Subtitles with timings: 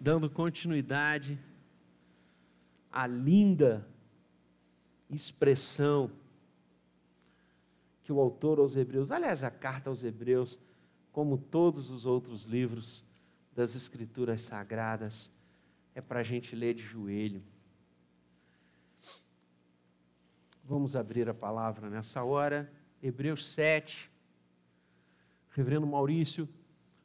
[0.00, 1.38] dando continuidade
[2.90, 3.86] à linda
[5.10, 6.10] expressão
[8.02, 10.58] que o autor aos Hebreus, aliás, a carta aos Hebreus,
[11.12, 13.04] como todos os outros livros
[13.54, 15.30] das Escrituras Sagradas,
[15.94, 17.42] é para a gente ler de joelho.
[20.64, 22.72] Vamos abrir a palavra nessa hora,
[23.02, 24.10] Hebreus 7.
[25.50, 26.48] Reverendo Maurício,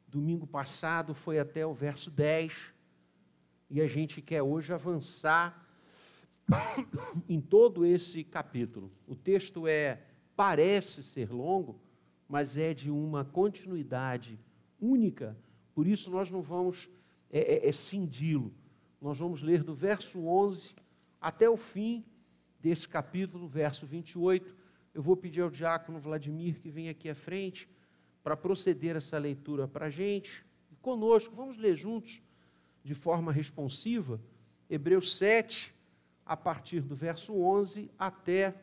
[0.08, 2.75] domingo passado foi até o verso 10
[3.68, 5.66] e a gente quer hoje avançar
[7.28, 8.92] em todo esse capítulo.
[9.06, 10.02] O texto é
[10.36, 11.80] parece ser longo,
[12.28, 14.38] mas é de uma continuidade
[14.80, 15.36] única.
[15.74, 16.88] Por isso nós não vamos
[17.30, 18.54] é, é, é cindi-lo.
[19.00, 20.74] Nós vamos ler do verso 11
[21.20, 22.04] até o fim
[22.60, 24.54] desse capítulo, verso 28.
[24.94, 27.68] Eu vou pedir ao diácono Vladimir que venha aqui à frente
[28.22, 30.44] para proceder essa leitura para a gente.
[30.80, 32.22] Conosco, vamos ler juntos
[32.86, 34.20] de forma responsiva,
[34.70, 35.74] Hebreus 7,
[36.24, 38.54] a partir do verso 11 até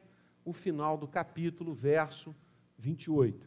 [0.45, 2.33] o final do capítulo, verso
[2.77, 3.45] 28.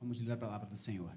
[0.00, 1.10] Vamos ler a palavra do Senhor.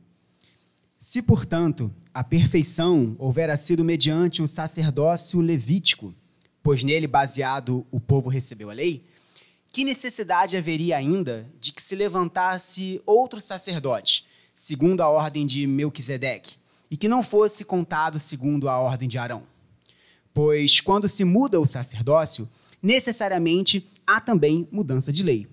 [0.97, 6.11] Se, portanto, a perfeição houvera sido mediante o sacerdócio levítico,
[6.63, 9.03] pois nele baseado o povo recebeu a lei,
[9.71, 16.55] que necessidade haveria ainda de que se levantasse outro sacerdote, segundo a ordem de Melquisedeque,
[16.89, 19.43] e que não fosse contado segundo a ordem de Arão?
[20.33, 22.49] Pois quando se muda o sacerdócio,
[22.81, 25.47] necessariamente há também mudança de lei.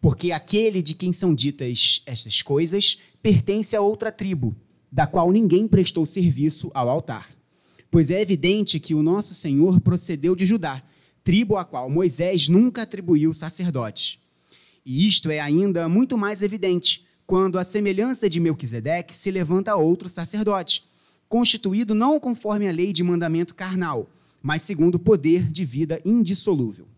[0.00, 4.54] Porque aquele de quem são ditas estas coisas pertence a outra tribo,
[4.90, 7.39] da qual ninguém prestou serviço ao altar
[7.90, 10.82] pois é evidente que o nosso Senhor procedeu de Judá,
[11.24, 14.18] tribo a qual Moisés nunca atribuiu sacerdotes.
[14.84, 20.08] E isto é ainda muito mais evidente quando, à semelhança de Melquisedeque, se levanta outro
[20.08, 20.84] sacerdote,
[21.28, 24.10] constituído não conforme a lei de mandamento carnal,
[24.42, 26.88] mas segundo o poder de vida indissolúvel.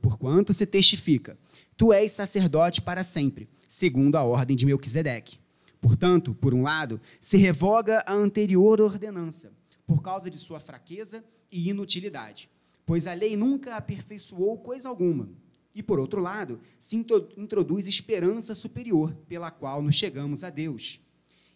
[0.00, 1.36] Porquanto se testifica,
[1.76, 5.38] tu és sacerdote para sempre, segundo a ordem de Melquisedeque.
[5.80, 9.50] Portanto, por um lado, se revoga a anterior ordenança,
[9.86, 12.50] por causa de sua fraqueza e inutilidade,
[12.86, 15.28] pois a lei nunca aperfeiçoou coisa alguma.
[15.74, 21.00] E, por outro lado, se introduz esperança superior, pela qual nos chegamos a Deus.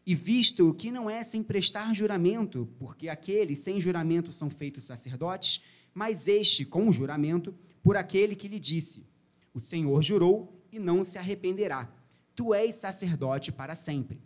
[0.05, 5.63] E visto que não é sem prestar juramento, porque aqueles sem juramento são feitos sacerdotes,
[5.95, 9.07] mas este com juramento, por aquele que lhe disse:
[9.55, 11.93] O Senhor jurou e não se arrependerá.
[12.35, 14.21] Tu és sacerdote para sempre.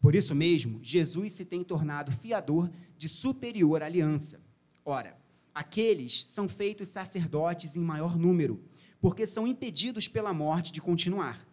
[0.00, 4.40] Por isso mesmo, Jesus se tem tornado fiador de superior aliança.
[4.84, 5.18] Ora,
[5.54, 8.62] aqueles são feitos sacerdotes em maior número,
[9.00, 11.46] porque são impedidos pela morte de continuar.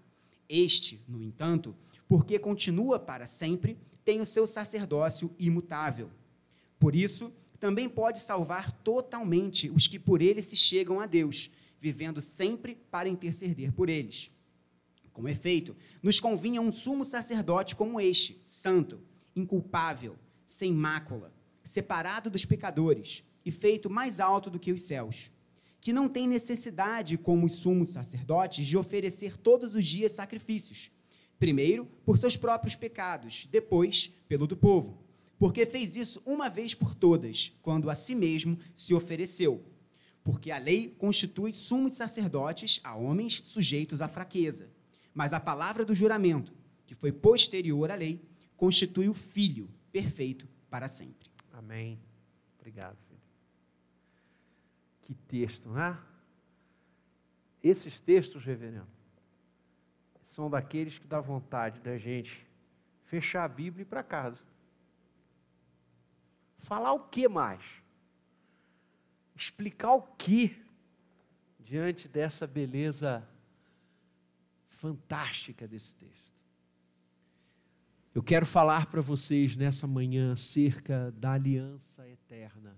[0.48, 1.76] Este, no entanto,
[2.08, 6.12] porque continua para sempre, tem o seu sacerdócio imutável.
[6.80, 11.50] Por isso, também pode salvar totalmente os que por ele se chegam a Deus,
[11.82, 14.32] vivendo sempre para interceder por eles.
[15.16, 19.00] Com efeito, nos convinha um sumo sacerdote como este, santo,
[19.34, 21.34] inculpável, sem mácula,
[21.64, 25.32] separado dos pecadores e feito mais alto do que os céus,
[25.80, 30.92] que não tem necessidade, como os sumos sacerdotes, de oferecer todos os dias sacrifícios,
[31.40, 35.02] primeiro por seus próprios pecados, depois pelo do povo,
[35.40, 39.64] porque fez isso uma vez por todas, quando a si mesmo se ofereceu.
[40.26, 44.76] Porque a lei constitui sumos sacerdotes a homens sujeitos à fraqueza
[45.16, 46.54] mas a palavra do juramento,
[46.86, 48.22] que foi posterior à lei,
[48.58, 51.30] constitui o Filho perfeito para sempre.
[51.54, 51.98] Amém.
[52.60, 53.22] Obrigado, filho.
[55.04, 55.98] Que texto, né?
[57.64, 58.88] Esses textos, reverendo,
[60.26, 62.46] são daqueles que dá vontade da gente
[63.06, 64.44] fechar a Bíblia e ir para casa.
[66.58, 67.64] Falar o que mais?
[69.34, 70.62] Explicar o que
[71.60, 73.26] diante dessa beleza
[74.76, 76.32] fantástica desse texto.
[78.14, 82.78] Eu quero falar para vocês nessa manhã acerca da aliança eterna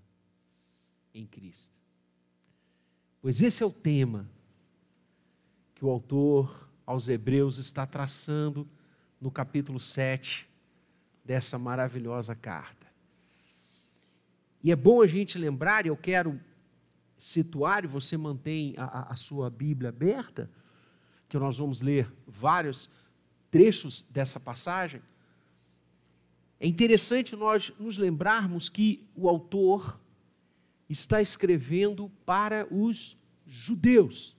[1.13, 1.75] em Cristo.
[3.21, 4.29] Pois esse é o tema
[5.75, 8.67] que o autor aos Hebreus está traçando
[9.19, 10.47] no capítulo 7
[11.23, 12.87] dessa maravilhosa carta.
[14.63, 16.39] E é bom a gente lembrar, e eu quero
[17.17, 20.49] situar, e você mantém a, a sua Bíblia aberta,
[21.27, 22.89] que nós vamos ler vários
[23.49, 25.01] trechos dessa passagem,
[26.59, 29.99] é interessante nós nos lembrarmos que o autor
[30.89, 33.15] está escrevendo para os
[33.45, 34.35] judeus.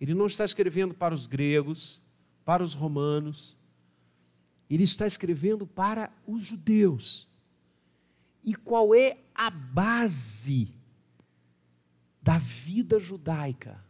[0.00, 2.02] Ele não está escrevendo para os gregos,
[2.44, 3.56] para os romanos,
[4.70, 7.28] ele está escrevendo para os judeus.
[8.44, 10.74] E qual é a base
[12.22, 13.82] da vida judaica?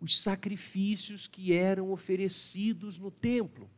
[0.00, 3.70] Os sacrifícios que eram oferecidos no templo.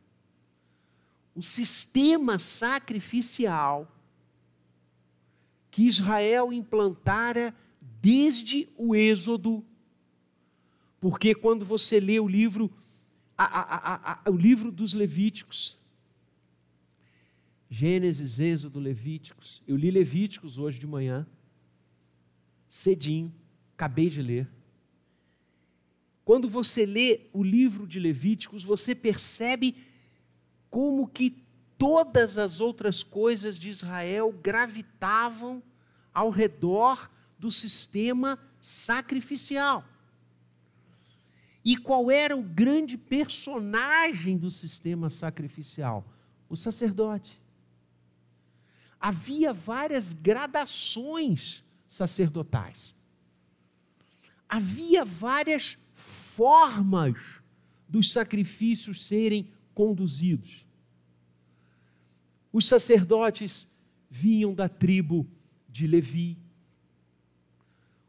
[1.35, 3.95] O sistema sacrificial
[5.71, 7.55] que Israel implantara
[8.01, 9.65] desde o Êxodo
[10.99, 12.69] porque quando você lê o livro,
[13.37, 15.79] a, a, a, o livro dos Levíticos,
[17.69, 21.25] Gênesis, Êxodo, Levíticos, eu li Levíticos hoje de manhã,
[22.67, 23.33] cedinho,
[23.73, 24.49] acabei de ler.
[26.29, 29.75] Quando você lê o livro de Levíticos, você percebe
[30.69, 31.43] como que
[31.75, 35.63] todas as outras coisas de Israel gravitavam
[36.13, 37.09] ao redor
[37.39, 39.83] do sistema sacrificial.
[41.65, 46.05] E qual era o grande personagem do sistema sacrificial?
[46.47, 47.41] O sacerdote.
[48.99, 52.95] Havia várias gradações sacerdotais.
[54.47, 55.75] Havia várias
[56.39, 57.17] formas
[57.85, 60.65] dos sacrifícios serem conduzidos.
[62.53, 63.69] Os sacerdotes
[64.09, 65.27] vinham da tribo
[65.67, 66.37] de Levi.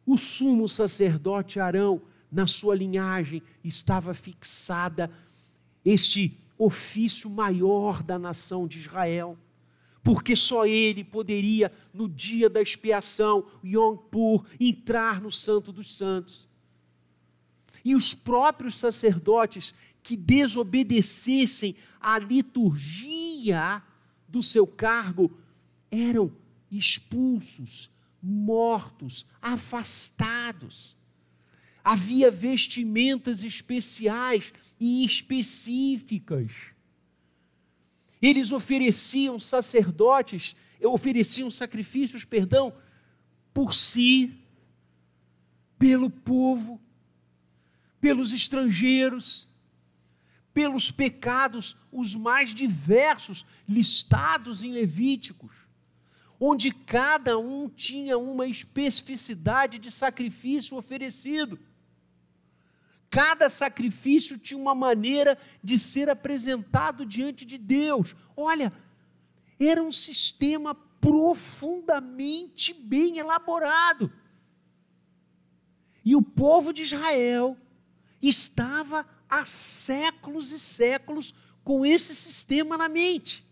[0.07, 2.01] O sumo sacerdote Arão
[2.31, 5.11] na sua linhagem estava fixada
[5.85, 9.37] este ofício maior da nação de Israel,
[10.05, 16.49] porque só ele poderia, no dia da expiação, Yom Kippur, entrar no Santo dos Santos.
[17.85, 23.83] E os próprios sacerdotes que desobedecessem à liturgia
[24.29, 25.31] do seu cargo
[25.91, 26.33] eram
[26.71, 27.91] expulsos,
[28.23, 30.97] mortos, afastados
[31.85, 36.53] havia vestimentas especiais e específicas.
[38.21, 42.73] Eles ofereciam sacerdotes, ofereciam sacrifícios, perdão,
[43.53, 44.39] por si,
[45.79, 46.81] pelo povo,
[48.01, 49.49] pelos estrangeiros,
[50.53, 55.55] pelos pecados os mais diversos listados em Levíticos,
[56.39, 61.59] onde cada um tinha uma especificidade de sacrifício oferecido.
[63.11, 68.15] Cada sacrifício tinha uma maneira de ser apresentado diante de Deus.
[68.37, 68.73] Olha,
[69.59, 74.11] era um sistema profundamente bem elaborado.
[76.05, 77.57] E o povo de Israel
[78.21, 83.47] estava há séculos e séculos com esse sistema na mente.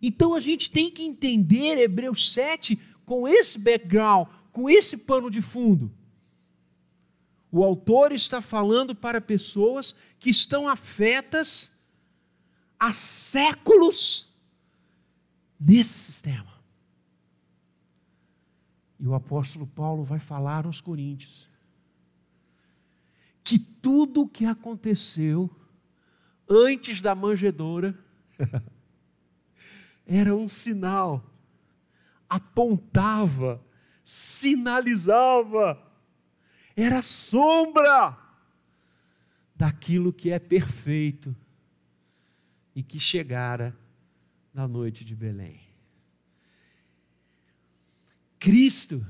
[0.00, 2.76] Então a gente tem que entender Hebreus 7
[3.06, 5.90] com esse background, com esse pano de fundo.
[7.50, 11.72] O autor está falando para pessoas que estão afetas
[12.78, 14.28] há séculos
[15.58, 16.52] nesse sistema.
[18.98, 21.48] E o apóstolo Paulo vai falar aos Coríntios
[23.44, 25.48] que tudo o que aconteceu
[26.48, 27.96] antes da manjedoura
[30.04, 31.22] era um sinal,
[32.28, 33.62] apontava,
[34.02, 35.84] sinalizava
[36.76, 38.18] era sombra
[39.54, 41.34] daquilo que é perfeito
[42.74, 43.76] e que chegara
[44.52, 45.60] na noite de Belém.
[48.38, 49.06] Cristo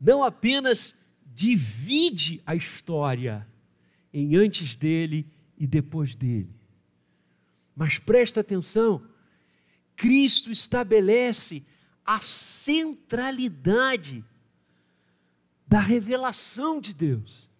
[0.00, 0.98] não apenas
[1.34, 3.46] divide a história
[4.12, 6.54] em antes dele e depois dele,
[7.74, 9.02] mas presta atenção,
[9.96, 11.64] Cristo estabelece
[12.04, 14.24] a centralidade
[15.66, 17.50] da revelação de Deus.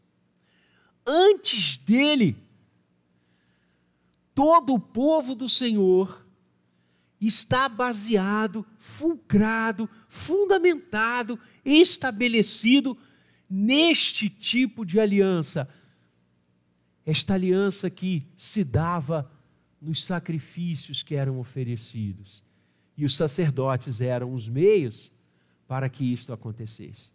[1.07, 2.37] Antes dele,
[4.35, 6.23] todo o povo do Senhor
[7.21, 12.99] está baseado, fulcrado, fundamentado, estabelecido
[13.55, 15.69] neste tipo de aliança.
[17.05, 19.31] Esta aliança que se dava
[19.79, 22.43] nos sacrifícios que eram oferecidos.
[22.97, 25.13] E os sacerdotes eram os meios
[25.69, 27.11] para que isto acontecesse.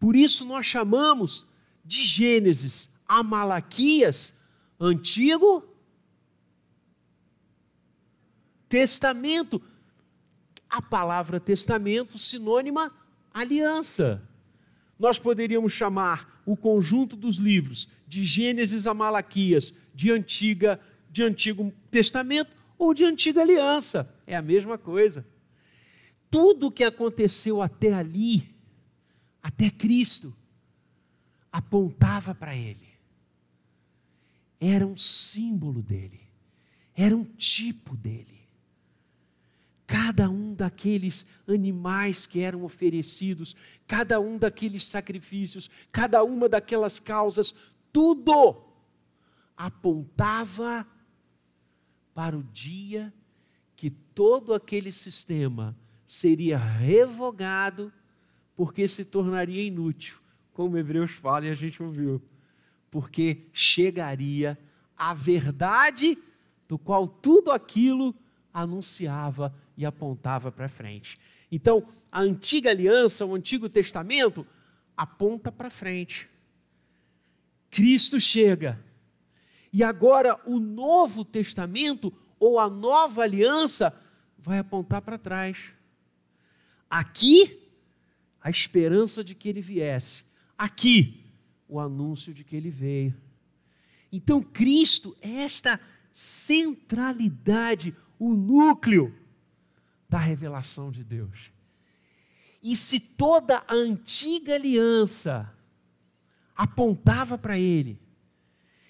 [0.00, 1.44] Por isso nós chamamos
[1.84, 4.34] de Gênesis a Malaquias,
[4.80, 5.68] Antigo
[8.70, 9.60] Testamento.
[10.70, 12.90] A palavra testamento sinônima
[13.34, 14.26] aliança.
[15.02, 20.78] Nós poderíamos chamar o conjunto dos livros de Gênesis a Malaquias de antiga
[21.10, 24.08] de Antigo Testamento ou de Antiga Aliança.
[24.24, 25.26] É a mesma coisa.
[26.30, 28.54] tudo que aconteceu até ali,
[29.42, 30.32] até Cristo,
[31.50, 32.86] apontava para Ele.
[34.60, 36.20] Era um símbolo dele,
[36.94, 38.41] era um tipo dele.
[39.92, 43.54] Cada um daqueles animais que eram oferecidos,
[43.86, 47.54] cada um daqueles sacrifícios, cada uma daquelas causas,
[47.92, 48.72] tudo
[49.54, 50.86] apontava
[52.14, 53.12] para o dia
[53.76, 57.92] que todo aquele sistema seria revogado
[58.56, 60.16] porque se tornaria inútil,
[60.54, 62.22] como Hebreus fala e a gente ouviu.
[62.90, 64.58] Porque chegaria
[64.96, 66.16] a verdade
[66.66, 68.14] do qual tudo aquilo
[68.54, 71.18] anunciava e apontava para frente.
[71.50, 74.46] Então, a antiga aliança, o Antigo Testamento,
[74.96, 76.28] aponta para frente.
[77.70, 78.82] Cristo chega.
[79.72, 83.94] E agora o Novo Testamento ou a nova aliança
[84.38, 85.72] vai apontar para trás.
[86.90, 87.58] Aqui,
[88.40, 90.24] a esperança de que ele viesse.
[90.58, 91.24] Aqui,
[91.68, 93.14] o anúncio de que ele veio.
[94.12, 95.80] Então, Cristo é esta
[96.12, 99.14] centralidade, o núcleo
[100.12, 101.50] da revelação de Deus.
[102.62, 105.50] E se toda a antiga aliança
[106.54, 107.98] apontava para ele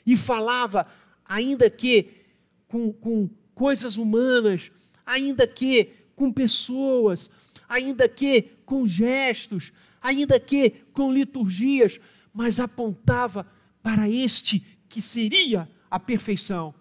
[0.05, 0.85] e falava,
[1.25, 2.27] ainda que
[2.67, 4.73] com, com coisas humanas,
[5.07, 7.31] ainda que com pessoas,
[7.69, 12.01] ainda que com gestos, ainda que com liturgias,
[12.35, 13.47] mas apontava
[13.81, 16.75] para este que seria a perfeição.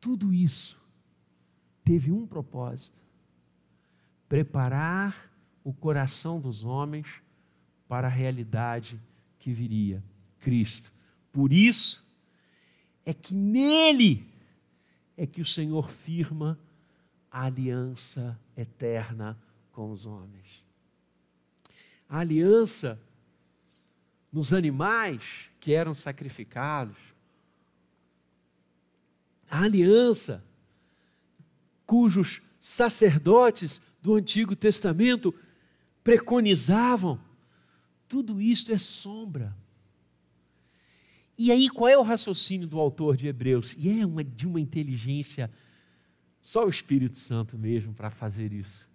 [0.00, 0.82] Tudo isso
[1.84, 2.98] teve um propósito:
[4.28, 5.30] preparar
[5.62, 7.06] o coração dos homens
[7.86, 9.00] para a realidade
[9.38, 10.02] que viria,
[10.40, 10.92] Cristo.
[11.30, 12.04] Por isso
[13.04, 14.26] é que nele
[15.16, 16.58] é que o Senhor firma
[17.30, 19.38] a aliança eterna
[19.72, 20.64] com os homens.
[22.08, 23.00] A aliança
[24.32, 26.96] nos animais que eram sacrificados,
[29.48, 30.44] a aliança
[31.86, 35.34] cujos sacerdotes do Antigo Testamento
[36.02, 37.20] preconizavam,
[38.08, 39.56] tudo isso é sombra.
[41.36, 43.74] E aí, qual é o raciocínio do autor de Hebreus?
[43.76, 45.50] E é uma, de uma inteligência,
[46.40, 48.88] só o Espírito Santo mesmo para fazer isso.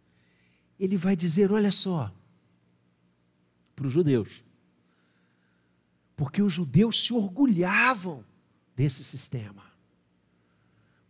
[0.79, 2.13] Ele vai dizer: olha só,
[3.75, 4.43] para os judeus,
[6.15, 8.23] porque os judeus se orgulhavam
[8.75, 9.63] desse sistema.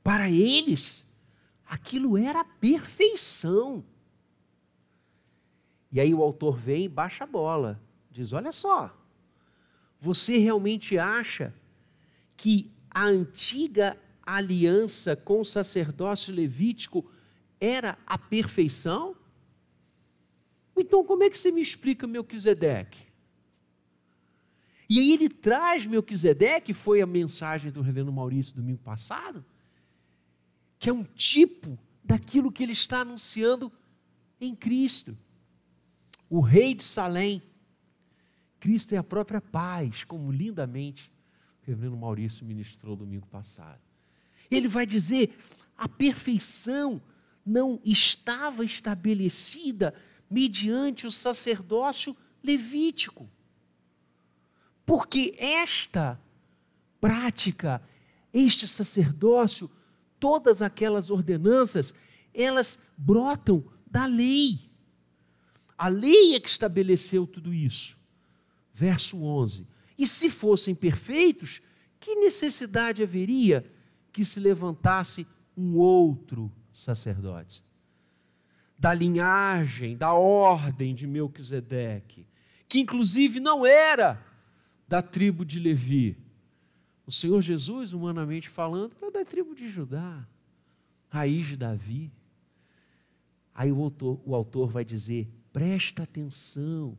[0.04, 1.06] Para eles,
[1.70, 3.86] aquilo era perfeição.
[5.92, 7.80] E aí o autor vem e baixa a bola,
[8.12, 8.96] diz: olha só,
[10.02, 11.54] você realmente acha
[12.36, 17.10] que a antiga aliança com o sacerdócio levítico
[17.62, 19.16] era a perfeição?
[20.76, 23.10] Então, como é que você me explica Melquisedeque?
[24.90, 29.46] E aí ele traz Melquisedeque, foi a mensagem do reverendo Maurício domingo passado,
[30.80, 33.72] que é um tipo daquilo que ele está anunciando
[34.40, 35.16] em Cristo.
[36.30, 37.44] O rei de Salém.
[38.60, 41.12] Cristo é a própria paz, como lindamente
[41.62, 43.82] o reverendo Maurício ministrou domingo passado.
[44.50, 45.38] Ele vai dizer:
[45.78, 47.02] a perfeição
[47.46, 49.94] não estava estabelecida
[50.30, 53.30] mediante o sacerdócio levítico.
[54.86, 56.20] Porque esta
[57.00, 57.82] prática,
[58.34, 59.70] este sacerdócio,
[60.20, 61.94] todas aquelas ordenanças,
[62.34, 64.60] elas brotam da lei.
[65.78, 67.98] A lei é que estabeleceu tudo isso.
[68.74, 69.68] Verso 11.
[69.98, 71.62] E se fossem perfeitos,
[72.00, 73.66] que necessidade haveria
[74.12, 77.64] que se levantasse um outro sacerdote?
[78.78, 82.26] Da linhagem, da ordem de Melquisedeque,
[82.68, 84.24] que inclusive não era
[84.88, 86.18] da tribo de Levi,
[87.10, 90.28] o Senhor Jesus, humanamente falando, era da tribo de Judá,
[91.10, 92.12] raiz de Davi.
[93.51, 96.96] Aí o autor, o autor vai dizer: presta atenção,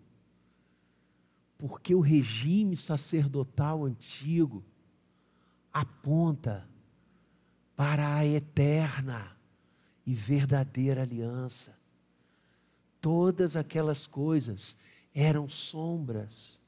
[1.56, 4.64] porque o regime sacerdotal antigo
[5.72, 6.68] aponta
[7.76, 9.36] para a eterna
[10.04, 11.78] e verdadeira aliança.
[13.00, 14.80] Todas aquelas coisas
[15.14, 16.58] eram sombras,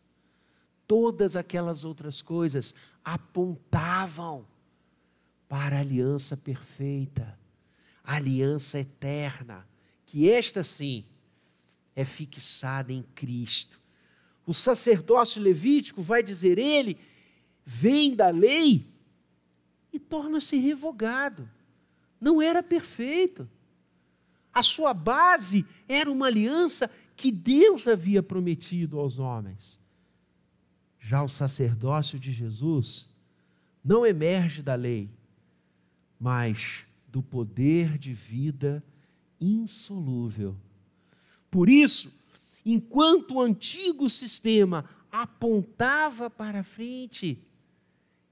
[0.86, 2.72] todas aquelas outras coisas
[3.04, 4.46] apontavam
[5.48, 7.38] para a aliança perfeita,
[8.02, 9.66] a aliança eterna,
[10.06, 11.04] que esta sim
[11.94, 13.80] é fixada em Cristo.
[14.46, 16.98] O sacerdócio levítico, vai dizer ele,
[17.64, 18.86] vem da lei
[19.92, 21.48] e torna-se revogado.
[22.20, 23.48] Não era perfeito.
[24.52, 29.81] A sua base era uma aliança que Deus havia prometido aos homens.
[31.04, 33.10] Já o sacerdócio de Jesus
[33.84, 35.10] não emerge da lei,
[36.18, 38.82] mas do poder de vida
[39.40, 40.56] insolúvel.
[41.50, 42.14] Por isso,
[42.64, 47.36] enquanto o antigo sistema apontava para frente,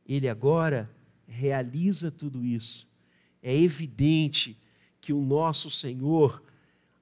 [0.07, 0.89] ele agora
[1.27, 2.87] realiza tudo isso.
[3.43, 4.57] É evidente
[5.01, 6.41] que o nosso Senhor,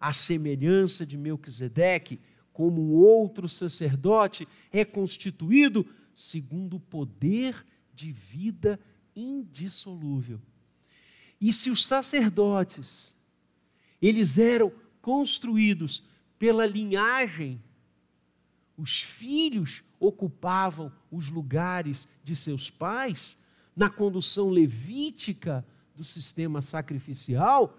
[0.00, 2.18] à semelhança de Melquisedeque,
[2.58, 8.80] como outro sacerdote, é constituído segundo o poder de vida
[9.14, 10.40] indissolúvel.
[11.40, 13.14] E se os sacerdotes,
[14.02, 16.02] eles eram construídos
[16.36, 17.62] pela linhagem,
[18.76, 23.38] os filhos ocupavam os lugares de seus pais
[23.76, 27.78] na condução levítica do sistema sacrificial,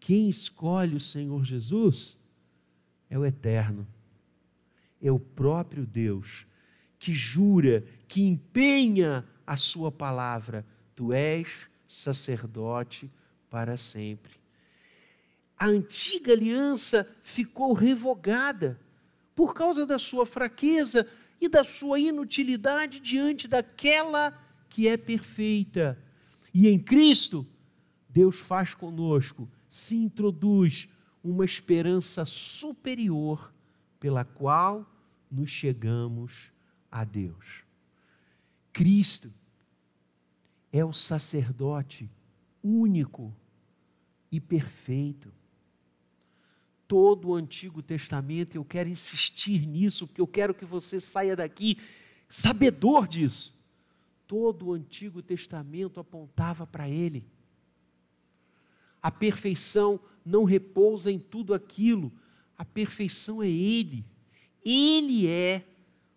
[0.00, 2.18] quem escolhe o Senhor Jesus
[3.10, 3.86] é o Eterno,
[5.00, 6.46] é o próprio Deus,
[6.98, 13.10] que jura, que empenha a sua palavra: Tu és sacerdote
[13.48, 14.32] para sempre.
[15.58, 18.80] A antiga aliança ficou revogada
[19.34, 21.06] por causa da sua fraqueza
[21.40, 24.38] e da sua inutilidade diante daquela
[24.68, 25.98] que é perfeita.
[26.52, 27.46] E em Cristo,
[28.08, 30.88] Deus faz conosco, se introduz
[31.22, 33.52] uma esperança superior
[34.00, 34.90] pela qual
[35.30, 36.50] nos chegamos
[36.90, 37.62] a Deus.
[38.72, 39.32] Cristo
[40.72, 42.10] é o sacerdote
[42.62, 43.34] único
[44.32, 45.32] e perfeito.
[46.88, 51.78] Todo o Antigo Testamento, eu quero insistir nisso, porque eu quero que você saia daqui
[52.28, 53.58] sabedor disso.
[54.26, 57.24] Todo o Antigo Testamento apontava para Ele.
[59.02, 62.12] A perfeição não repousa em tudo aquilo,
[62.60, 64.04] a perfeição é Ele.
[64.62, 65.64] Ele é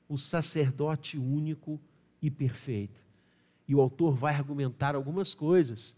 [0.09, 1.79] o sacerdote único
[2.21, 3.01] e perfeito.
[3.65, 5.95] E o autor vai argumentar algumas coisas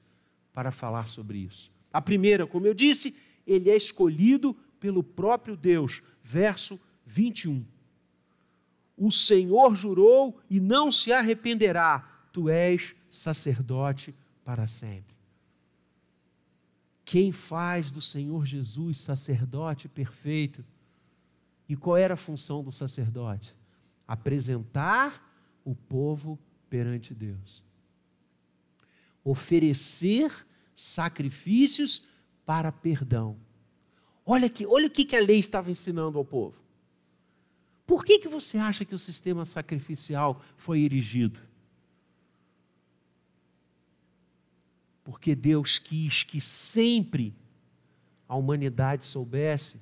[0.54, 1.72] para falar sobre isso.
[1.92, 6.04] A primeira, como eu disse, ele é escolhido pelo próprio Deus.
[6.24, 7.66] Verso 21.
[8.96, 15.15] O Senhor jurou e não se arrependerá, tu és sacerdote para sempre.
[17.06, 20.66] Quem faz do Senhor Jesus sacerdote perfeito?
[21.70, 23.56] E qual era a função do sacerdote?
[24.08, 25.24] Apresentar
[25.64, 27.64] o povo perante Deus.
[29.24, 30.34] Oferecer
[30.76, 32.08] sacrifícios
[32.44, 33.38] para perdão.
[34.26, 36.56] Olha, aqui, olha o que a lei estava ensinando ao povo.
[37.86, 41.40] Por que, que você acha que o sistema sacrificial foi erigido?
[45.06, 47.34] Porque Deus quis que sempre
[48.28, 49.80] a humanidade soubesse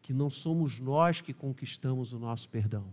[0.00, 2.86] que não somos nós que conquistamos o nosso perdão.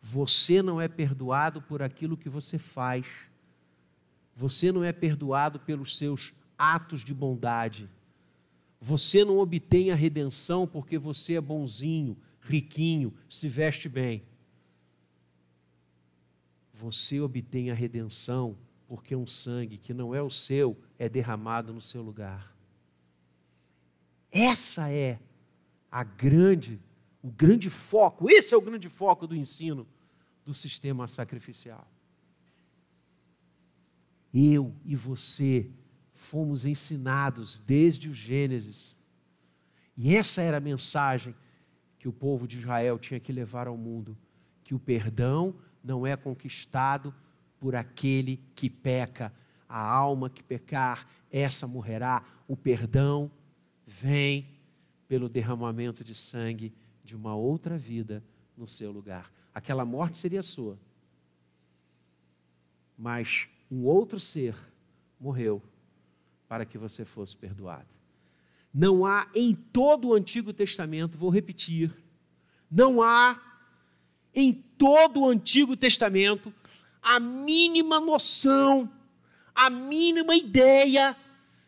[0.00, 3.06] Você não é perdoado por aquilo que você faz.
[4.34, 7.90] Você não é perdoado pelos seus atos de bondade.
[8.80, 14.22] Você não obtém a redenção porque você é bonzinho, riquinho, se veste bem.
[16.72, 18.56] Você obtém a redenção
[18.90, 22.52] porque um sangue que não é o seu é derramado no seu lugar.
[24.32, 25.20] Essa é
[25.88, 26.82] a grande
[27.22, 29.86] o grande foco, esse é o grande foco do ensino
[30.44, 31.88] do sistema sacrificial.
[34.34, 35.70] Eu e você
[36.12, 38.96] fomos ensinados desde o Gênesis.
[39.96, 41.32] E essa era a mensagem
[41.96, 44.18] que o povo de Israel tinha que levar ao mundo:
[44.64, 47.14] que o perdão não é conquistado
[47.60, 49.32] por aquele que peca.
[49.68, 52.24] A alma que pecar, essa morrerá.
[52.48, 53.30] O perdão
[53.86, 54.48] vem
[55.06, 56.72] pelo derramamento de sangue
[57.04, 58.24] de uma outra vida
[58.56, 59.30] no seu lugar.
[59.54, 60.78] Aquela morte seria sua.
[62.96, 64.56] Mas um outro ser
[65.20, 65.62] morreu
[66.48, 67.88] para que você fosse perdoado.
[68.72, 71.92] Não há em todo o Antigo Testamento, vou repetir,
[72.70, 73.40] não há
[74.34, 76.54] em todo o Antigo Testamento
[77.02, 78.90] a mínima noção,
[79.54, 81.16] a mínima ideia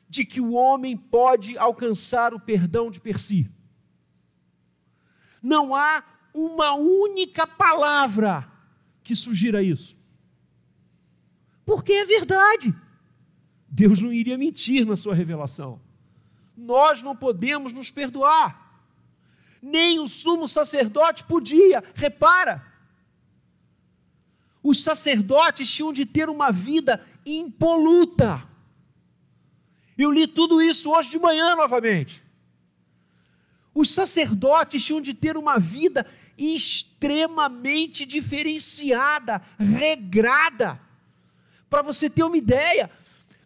[0.09, 3.51] de que o homem pode alcançar o perdão de per si.
[5.43, 8.51] Não há uma única palavra
[9.03, 9.97] que sugira isso.
[11.65, 12.75] Porque é verdade.
[13.69, 15.81] Deus não iria mentir na sua revelação.
[16.57, 18.83] Nós não podemos nos perdoar.
[19.63, 21.83] Nem o sumo sacerdote podia.
[21.95, 22.72] Repara.
[24.63, 28.47] Os sacerdotes tinham de ter uma vida impoluta.
[29.99, 32.23] Eu li tudo isso hoje de manhã novamente.
[33.75, 40.81] Os sacerdotes tinham de ter uma vida extremamente diferenciada, regrada.
[41.69, 42.91] Para você ter uma ideia,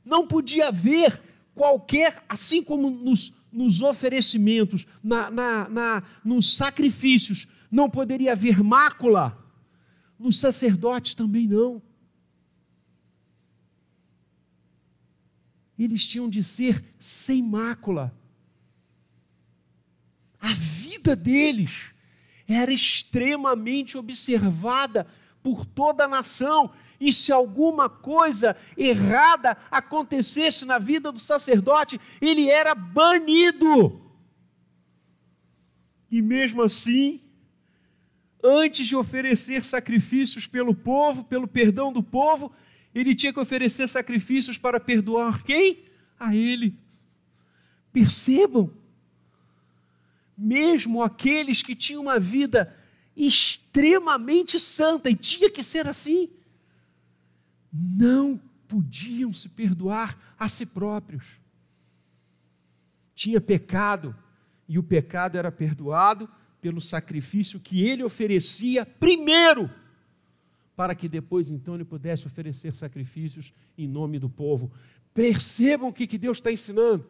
[0.05, 1.21] não podia haver
[1.55, 9.46] qualquer, assim como nos, nos oferecimentos, na, na, na, nos sacrifícios, não poderia haver mácula,
[10.19, 11.83] nos sacerdotes também não.
[15.79, 18.17] Eles tinham de ser sem mácula.
[20.41, 21.93] A vida deles
[22.49, 25.07] era extremamente observada
[25.43, 26.73] por toda a nação.
[26.99, 34.01] E se alguma coisa errada acontecesse na vida do sacerdote, ele era banido.
[36.11, 37.21] E mesmo assim,
[38.47, 42.53] antes de oferecer sacrifícios pelo povo, pelo perdão do povo,
[42.95, 45.85] ele tinha que oferecer sacrifícios para perdoar quem?
[46.19, 46.79] A ele.
[47.93, 48.71] Percebam,
[50.39, 52.75] mesmo aqueles que tinham uma vida
[53.17, 56.31] extremamente santa, e tinha que ser assim,
[57.73, 61.25] não podiam se perdoar a si próprios.
[63.15, 64.15] Tinha pecado,
[64.69, 66.29] e o pecado era perdoado
[66.67, 69.71] pelo sacrifício que ele oferecia primeiro,
[70.75, 74.73] para que depois então ele pudesse oferecer sacrifícios em nome do povo.
[75.15, 77.09] Percebam o que, que Deus está ensinando.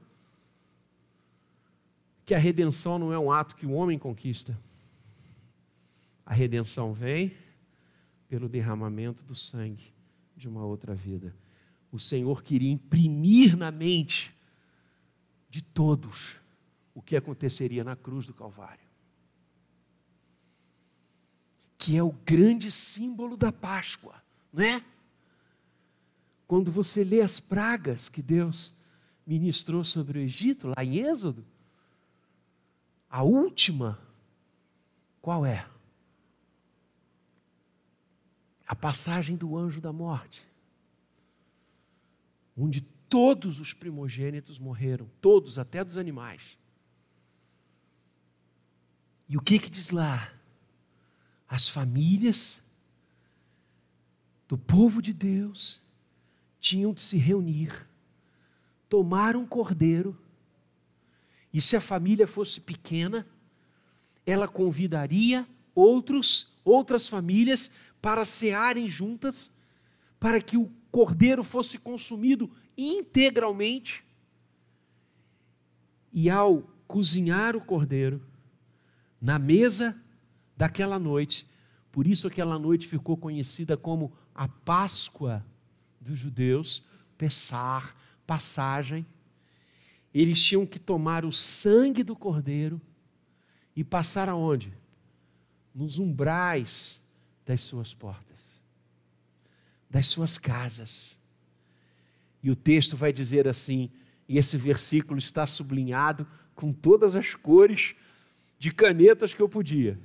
[2.27, 4.61] Que a redenção não é um ato que o homem conquista.
[6.27, 7.33] A redenção vem
[8.29, 9.91] pelo derramamento do sangue
[10.37, 11.35] de uma outra vida.
[11.91, 14.37] O Senhor queria imprimir na mente
[15.49, 16.37] de todos
[16.95, 18.86] o que aconteceria na cruz do Calvário.
[21.79, 24.15] Que é o grande símbolo da Páscoa,
[24.53, 24.85] não é?
[26.47, 28.77] Quando você lê as pragas que Deus
[29.27, 31.45] ministrou sobre o Egito, lá em Êxodo,
[33.11, 33.99] a última,
[35.21, 35.67] qual é?
[38.67, 40.43] a passagem do anjo da morte,
[42.57, 46.59] onde todos os primogênitos morreram, todos, até dos animais.
[49.29, 50.33] E o que que diz lá?
[51.49, 52.63] As famílias
[54.49, 55.83] do povo de Deus
[56.61, 57.87] tinham de se reunir,
[58.89, 60.19] tomar um cordeiro,
[61.53, 63.27] e se a família fosse pequena,
[64.27, 67.71] ela convidaria outros, outras famílias
[68.03, 69.51] para cearem juntas,
[70.19, 74.05] para que o cordeiro fosse consumido integralmente.
[76.13, 78.21] E ao cozinhar o cordeiro,
[79.21, 80.01] na mesa
[80.57, 81.47] daquela noite,
[81.93, 85.45] por isso aquela noite ficou conhecida como a Páscoa
[86.01, 86.85] dos judeus,
[87.19, 89.07] Pessar, passagem.
[90.13, 92.81] Eles tinham que tomar o sangue do cordeiro
[93.75, 94.73] e passar aonde?
[95.75, 97.03] Nos umbrais
[97.45, 98.61] das suas portas,
[99.89, 101.19] das suas casas.
[102.43, 103.91] E o texto vai dizer assim,
[104.29, 107.95] e esse versículo está sublinhado com todas as cores
[108.59, 109.99] de canetas que eu podia.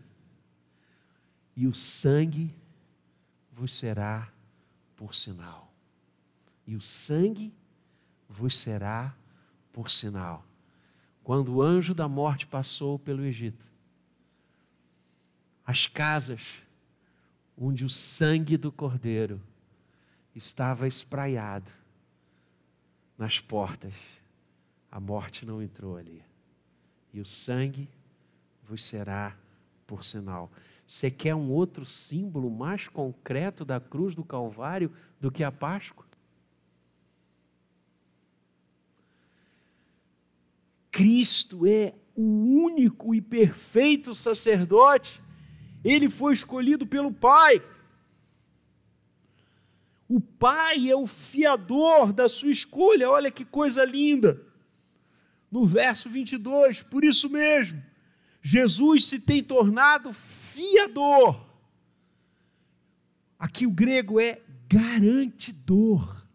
[1.56, 2.54] E o sangue
[3.52, 4.32] vos será
[4.96, 5.72] por sinal.
[6.66, 7.54] E o sangue
[8.30, 9.16] vos será
[9.74, 10.46] por sinal.
[11.24, 13.66] Quando o anjo da morte passou pelo Egito,
[15.66, 16.62] as casas
[17.58, 19.42] onde o sangue do cordeiro
[20.36, 21.72] estava espraiado
[23.18, 23.94] nas portas.
[24.92, 26.24] A morte não entrou ali.
[27.14, 27.88] E o sangue
[28.68, 29.36] vos será
[29.86, 30.52] por sinal.
[30.92, 36.06] Você quer um outro símbolo mais concreto da cruz do Calvário do que a Páscoa?
[40.92, 42.22] Cristo é o
[42.66, 45.22] único e perfeito sacerdote
[45.82, 47.64] ele foi escolhido pelo Pai.
[50.10, 54.46] O Pai é o fiador da sua escolha, olha que coisa linda.
[55.50, 57.82] No verso 22, por isso mesmo,
[58.42, 60.12] Jesus se tem tornado
[60.54, 61.46] fiador.
[63.38, 66.26] Aqui o grego é garantidor.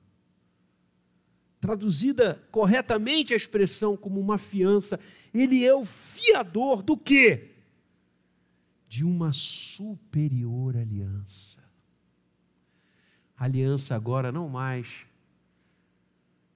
[1.60, 5.00] Traduzida corretamente a expressão como uma fiança,
[5.32, 7.56] ele é o fiador do quê?
[8.88, 11.62] de uma superior aliança.
[13.36, 15.06] Aliança agora não mais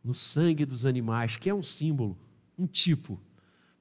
[0.02, 2.18] no sangue dos animais, que é um símbolo,
[2.56, 3.20] um tipo,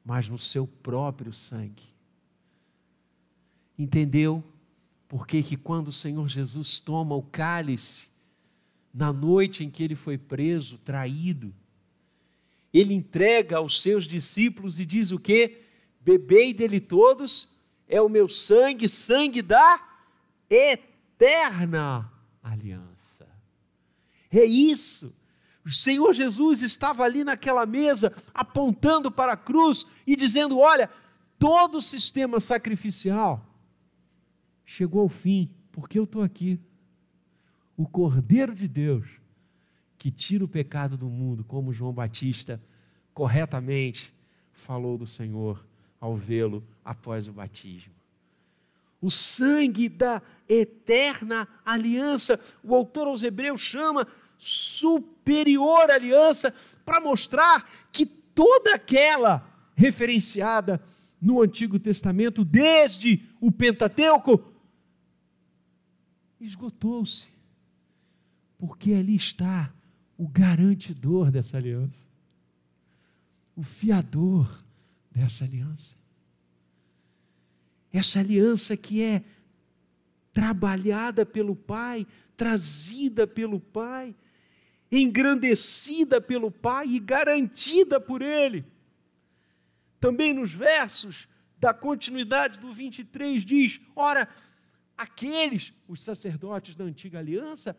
[0.03, 1.88] mas no seu próprio sangue.
[3.79, 4.43] Entendeu?
[5.07, 8.09] Porque que quando o Senhor Jesus toma o cálice,
[8.93, 11.55] na noite em que ele foi preso, traído,
[12.73, 15.61] ele entrega aos seus discípulos e diz o que?
[16.01, 17.55] Bebei dele todos,
[17.87, 19.81] é o meu sangue, sangue da
[20.49, 22.11] eterna
[22.43, 23.27] aliança.
[24.29, 25.15] É isso.
[25.65, 30.89] O Senhor Jesus estava ali naquela mesa, apontando para a cruz e dizendo: Olha,
[31.39, 33.45] todo o sistema sacrificial
[34.69, 36.59] chegou ao fim, porque eu estou aqui.
[37.75, 39.07] O Cordeiro de Deus
[39.97, 42.61] que tira o pecado do mundo, como João Batista
[43.11, 44.13] corretamente
[44.53, 45.65] falou do Senhor
[45.99, 47.93] ao vê-lo após o batismo.
[49.01, 56.53] O sangue da eterna aliança, o autor aos Hebreus chama superior aliança,
[56.85, 60.79] para mostrar que toda aquela referenciada
[61.19, 64.58] no Antigo Testamento, desde o Pentateuco,
[66.39, 67.29] esgotou-se,
[68.57, 69.73] porque ali está
[70.17, 72.07] o garantidor dessa aliança,
[73.55, 74.63] o fiador
[75.11, 75.95] dessa aliança.
[77.91, 79.23] Essa aliança que é
[80.31, 82.05] trabalhada pelo Pai,
[82.37, 84.15] trazida pelo Pai,
[84.91, 88.65] engrandecida pelo Pai e garantida por Ele.
[89.99, 94.29] Também nos versos da continuidade do 23 diz: ora,
[94.99, 97.73] aqueles, os sacerdotes da antiga aliança,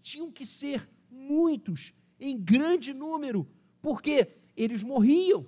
[0.00, 3.44] tinham que ser muitos, em grande número,
[3.82, 5.44] porque eles morriam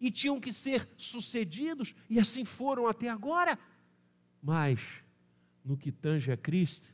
[0.00, 3.58] e tinham que ser sucedidos, e assim foram até agora.
[4.42, 4.80] Mas,
[5.62, 6.88] no que tange a Cristo,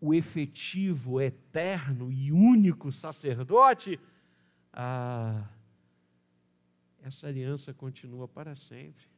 [0.00, 3.98] o efetivo, eterno e único sacerdote,
[4.72, 5.48] ah,
[7.02, 9.09] essa aliança continua para sempre,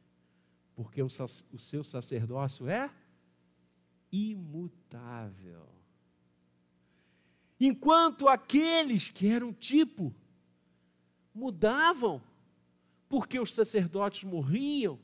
[0.75, 2.89] porque o, o seu sacerdócio é
[4.11, 5.67] imutável.
[7.59, 10.13] Enquanto aqueles que eram tipo
[11.33, 12.21] mudavam,
[13.07, 14.99] porque os sacerdotes morriam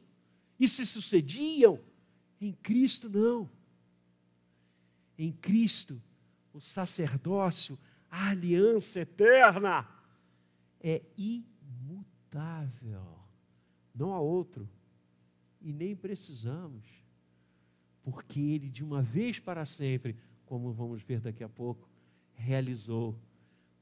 [0.60, 1.79] e se sucediam,
[2.39, 3.49] em Cristo não.
[5.17, 6.01] Em Cristo,
[6.53, 7.77] o sacerdócio,
[8.10, 9.88] a aliança eterna
[10.79, 13.19] é imutável.
[13.93, 14.67] Não há outro.
[15.62, 16.86] E nem precisamos.
[18.04, 21.88] Porque ele, de uma vez para sempre, como vamos ver daqui a pouco,
[22.34, 23.19] realizou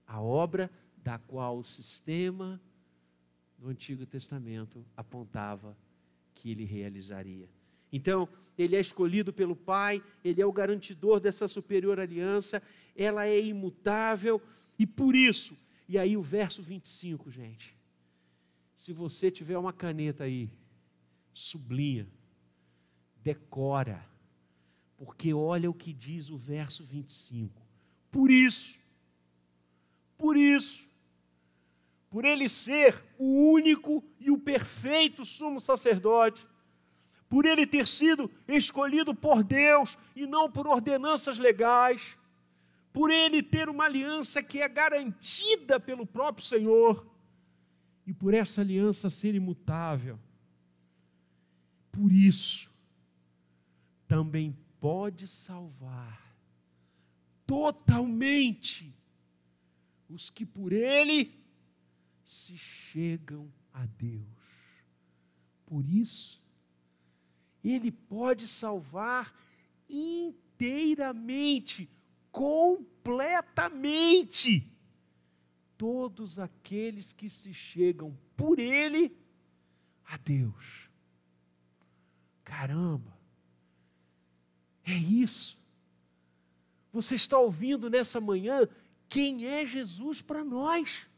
[0.05, 0.69] a obra
[1.03, 2.59] da qual o sistema
[3.57, 5.77] do Antigo Testamento apontava
[6.33, 7.49] que ele realizaria.
[7.91, 12.61] Então, ele é escolhido pelo Pai, ele é o garantidor dessa superior aliança,
[12.95, 14.41] ela é imutável
[14.77, 17.75] e por isso, e aí o verso 25, gente.
[18.75, 20.49] Se você tiver uma caneta aí,
[21.37, 22.07] sublinha,
[23.17, 24.03] decora,
[24.97, 27.61] porque olha o que diz o verso 25.
[28.11, 28.79] Por isso,
[30.17, 30.89] por isso,
[32.09, 36.45] por ele ser o único e o perfeito sumo sacerdote,
[37.29, 42.17] por ele ter sido escolhido por Deus e não por ordenanças legais,
[42.91, 47.05] por ele ter uma aliança que é garantida pelo próprio Senhor,
[48.07, 50.17] e por essa aliança ser imutável.
[51.97, 52.69] Por isso,
[54.07, 56.37] também pode salvar
[57.43, 58.95] totalmente
[60.07, 61.43] os que por ele
[62.23, 64.27] se chegam a Deus.
[65.65, 66.39] Por isso,
[67.63, 69.33] ele pode salvar
[69.89, 71.89] inteiramente,
[72.31, 74.71] completamente,
[75.75, 79.17] todos aqueles que se chegam por Ele
[80.05, 80.86] a Deus.
[82.47, 83.13] Caramba,
[84.85, 85.59] é isso.
[86.93, 88.65] Você está ouvindo nessa manhã
[89.09, 91.09] quem é Jesus para nós.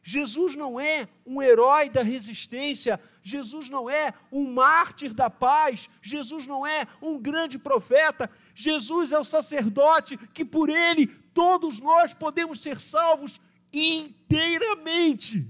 [0.00, 6.46] Jesus não é um herói da resistência, Jesus não é um mártir da paz, Jesus
[6.46, 12.60] não é um grande profeta, Jesus é o sacerdote que por ele todos nós podemos
[12.62, 13.40] ser salvos
[13.72, 15.44] inteiramente.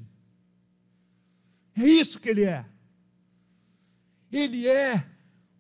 [1.77, 2.65] É isso que ele é.
[4.31, 5.07] Ele é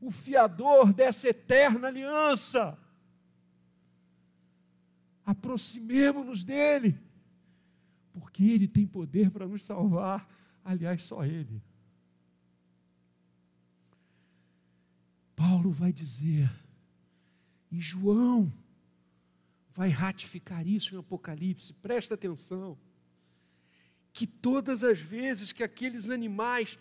[0.00, 2.78] o fiador dessa eterna aliança.
[5.24, 6.98] Aproximemo-nos dele
[8.38, 10.28] porque Ele tem poder para nos salvar.
[10.64, 11.62] Aliás, só Ele.
[15.35, 16.50] Paulo vai dizer,
[17.70, 18.52] e João
[19.72, 22.76] vai ratificar isso em Apocalipse, presta atenção,
[24.12, 26.76] que todas as vezes que aqueles animais,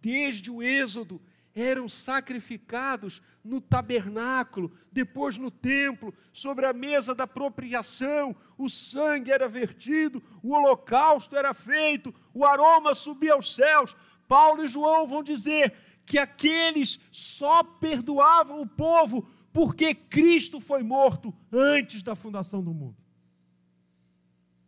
[0.00, 1.20] desde o Êxodo,
[1.54, 9.48] eram sacrificados no tabernáculo, depois no templo, sobre a mesa da apropriação, o sangue era
[9.48, 13.96] vertido, o holocausto era feito, o aroma subia aos céus.
[14.28, 15.74] Paulo e João vão dizer
[16.04, 22.96] que aqueles só perdoavam o povo porque Cristo foi morto antes da fundação do mundo.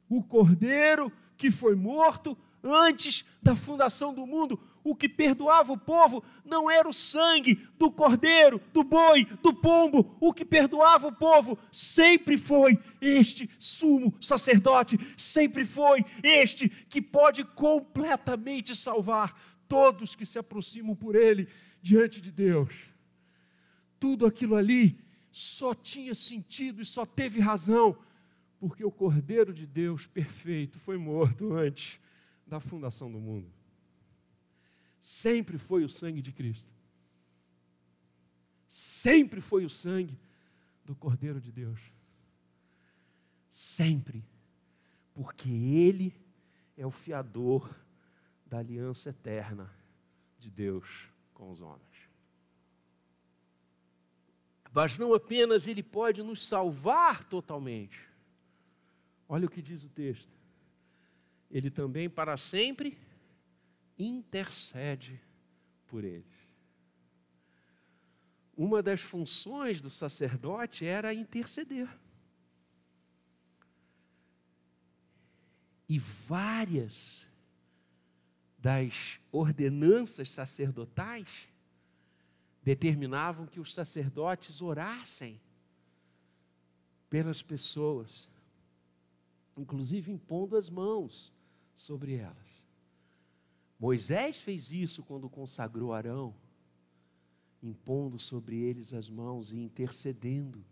[0.08, 6.22] O cordeiro que foi morto antes da fundação do mundo, o que perdoava o povo
[6.44, 11.58] não era o sangue do cordeiro, do boi, do pombo, o que perdoava o povo
[11.70, 19.34] sempre foi este sumo sacerdote, sempre foi este que pode completamente salvar
[19.68, 21.48] todos que se aproximam por ele
[21.82, 22.90] diante de Deus.
[23.98, 24.98] Tudo aquilo ali
[25.30, 27.96] só tinha sentido e só teve razão
[28.58, 31.98] porque o Cordeiro de Deus perfeito foi morto antes
[32.50, 33.48] da fundação do mundo.
[35.00, 36.70] Sempre foi o sangue de Cristo.
[38.66, 40.18] Sempre foi o sangue
[40.84, 41.80] do Cordeiro de Deus.
[43.48, 44.24] Sempre.
[45.14, 46.12] Porque Ele
[46.76, 47.72] é o fiador
[48.44, 49.72] da aliança eterna
[50.36, 52.10] de Deus com os homens.
[54.72, 58.08] Mas não apenas Ele pode nos salvar totalmente.
[59.28, 60.39] Olha o que diz o texto
[61.50, 62.96] ele também para sempre
[63.98, 65.20] intercede
[65.86, 66.24] por eles.
[68.56, 71.88] Uma das funções do sacerdote era interceder.
[75.88, 77.28] E várias
[78.58, 81.48] das ordenanças sacerdotais
[82.62, 85.40] determinavam que os sacerdotes orassem
[87.08, 88.28] pelas pessoas,
[89.56, 91.32] inclusive impondo as mãos
[91.80, 92.66] sobre elas.
[93.78, 96.34] Moisés fez isso quando consagrou Arão,
[97.62, 100.62] impondo sobre eles as mãos e intercedendo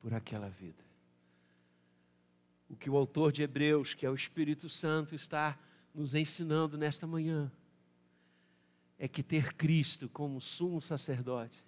[0.00, 0.84] por aquela vida.
[2.68, 5.56] O que o autor de Hebreus, que é o Espírito Santo, está
[5.94, 7.50] nos ensinando nesta manhã
[8.98, 11.64] é que ter Cristo como sumo sacerdote,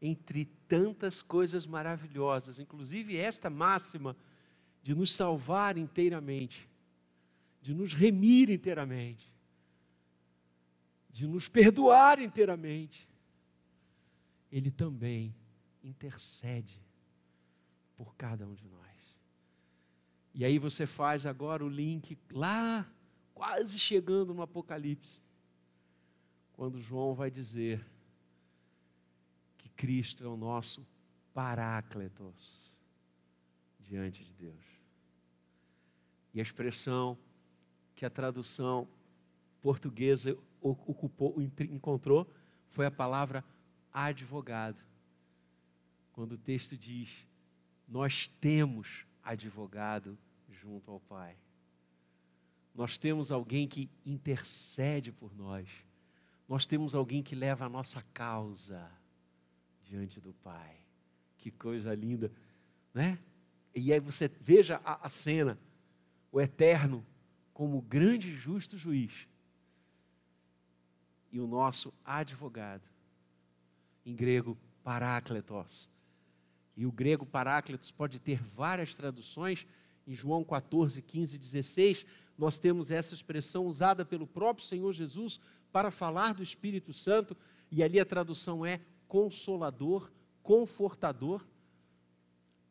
[0.00, 4.16] entre tantas coisas maravilhosas, inclusive esta máxima
[4.82, 6.66] de nos salvar inteiramente,
[7.64, 9.32] de nos remir inteiramente,
[11.08, 13.08] de nos perdoar inteiramente,
[14.52, 15.34] Ele também
[15.82, 16.78] intercede
[17.96, 19.18] por cada um de nós.
[20.34, 22.86] E aí você faz agora o link lá,
[23.32, 25.22] quase chegando no Apocalipse,
[26.52, 27.82] quando João vai dizer
[29.56, 30.86] que Cristo é o nosso
[31.32, 32.78] Parácletos
[33.80, 34.66] diante de Deus.
[36.34, 37.18] E a expressão
[38.04, 38.86] que a tradução
[39.62, 42.30] portuguesa ocupou, encontrou
[42.68, 43.42] foi a palavra
[43.90, 44.84] advogado.
[46.12, 47.26] Quando o texto diz:
[47.88, 50.18] Nós temos advogado
[50.50, 51.34] junto ao Pai.
[52.74, 55.66] Nós temos alguém que intercede por nós.
[56.46, 58.86] Nós temos alguém que leva a nossa causa
[59.82, 60.76] diante do Pai.
[61.38, 62.30] Que coisa linda,
[62.92, 63.18] né?
[63.74, 65.58] E aí você veja a, a cena,
[66.30, 67.02] o eterno
[67.54, 69.26] como grande e justo juiz
[71.34, 72.88] e o nosso advogado,
[74.06, 75.90] em grego parácletos.
[76.76, 79.66] E o grego parácletos pode ter várias traduções.
[80.06, 82.06] Em João 14, 15 e 16,
[82.38, 85.40] nós temos essa expressão usada pelo próprio Senhor Jesus
[85.72, 87.36] para falar do Espírito Santo,
[87.68, 91.44] e ali a tradução é consolador, confortador.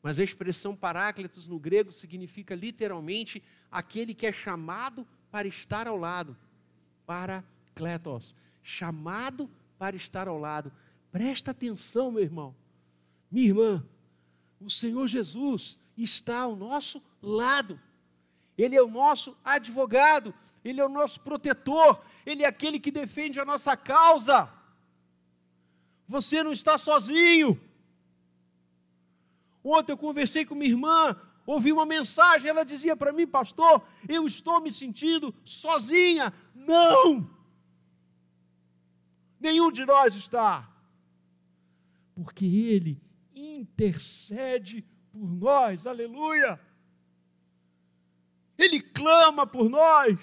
[0.03, 5.95] Mas a expressão paráclitos no grego significa literalmente aquele que é chamado para estar ao
[5.95, 6.35] lado.
[7.05, 10.73] Paracletos, chamado para estar ao lado.
[11.09, 12.53] Presta atenção, meu irmão,
[13.31, 13.87] minha irmã.
[14.59, 17.79] O Senhor Jesus está ao nosso lado.
[18.57, 20.33] Ele é o nosso advogado,
[20.65, 24.51] ele é o nosso protetor, ele é aquele que defende a nossa causa.
[26.07, 27.59] Você não está sozinho.
[29.64, 34.26] Ontem eu conversei com minha irmã, ouvi uma mensagem, ela dizia para mim, pastor, eu
[34.26, 36.34] estou me sentindo sozinha.
[36.53, 37.30] Não!
[39.39, 40.70] Nenhum de nós está.
[42.14, 43.01] Porque Ele
[43.34, 46.59] intercede por nós, aleluia!
[48.57, 50.20] Ele clama por nós.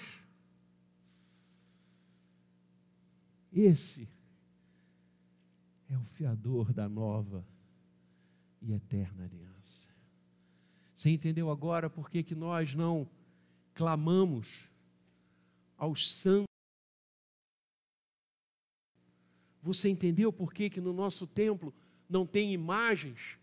[3.51, 4.07] Esse
[5.89, 7.45] é o fiador da nova
[8.61, 9.89] e eterna aliança.
[10.93, 13.09] Você entendeu agora por que, que nós não
[13.73, 14.69] clamamos
[15.77, 16.45] aos santos?
[19.63, 21.73] Você entendeu por que, que no nosso templo
[22.09, 23.37] não tem imagens?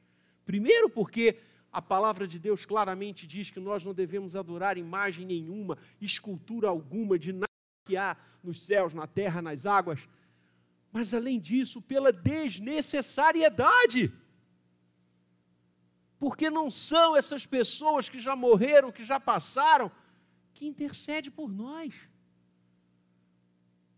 [0.44, 1.38] Primeiro, porque
[1.72, 7.18] a palavra de Deus claramente diz que nós não devemos adorar imagem nenhuma, escultura alguma
[7.18, 7.46] de nada
[7.84, 10.08] que há nos céus, na terra, nas águas.
[10.92, 14.12] Mas além disso, pela desnecessariedade.
[16.18, 19.90] Porque não são essas pessoas que já morreram, que já passaram,
[20.52, 21.94] que intercede por nós.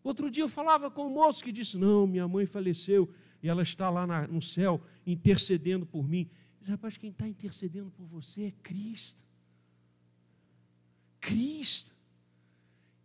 [0.03, 3.13] Outro dia eu falava com um moço que disse: Não, minha mãe faleceu
[3.43, 6.31] e ela está lá na, no céu intercedendo por mim.
[6.63, 9.21] Rapaz, quem está intercedendo por você é Cristo.
[11.21, 11.95] Cristo,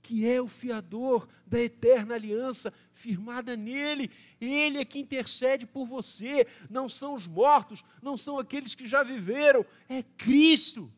[0.02, 4.10] que é o fiador da eterna aliança firmada nele.
[4.42, 6.48] Ele é que intercede por você.
[6.70, 10.92] Não são os mortos, não são aqueles que já viveram, é Cristo.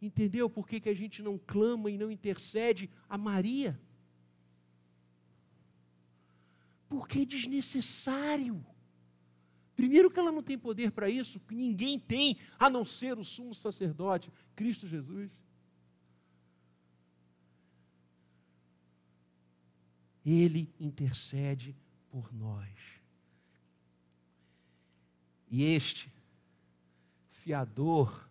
[0.00, 3.78] Entendeu por que, que a gente não clama e não intercede a Maria?
[6.88, 8.64] Porque é desnecessário.
[9.74, 13.24] Primeiro, que ela não tem poder para isso, que ninguém tem, a não ser o
[13.24, 15.45] sumo sacerdote, Cristo Jesus.
[20.26, 21.76] Ele intercede
[22.10, 22.68] por nós.
[25.48, 26.12] E este
[27.30, 28.28] fiador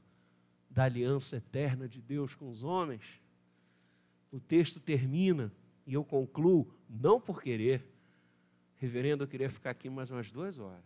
[0.70, 3.22] da aliança eterna de Deus com os homens,
[4.30, 5.50] o texto termina
[5.88, 7.88] e eu concluo, não por querer,
[8.76, 10.84] reverendo, eu queria ficar aqui mais umas duas horas.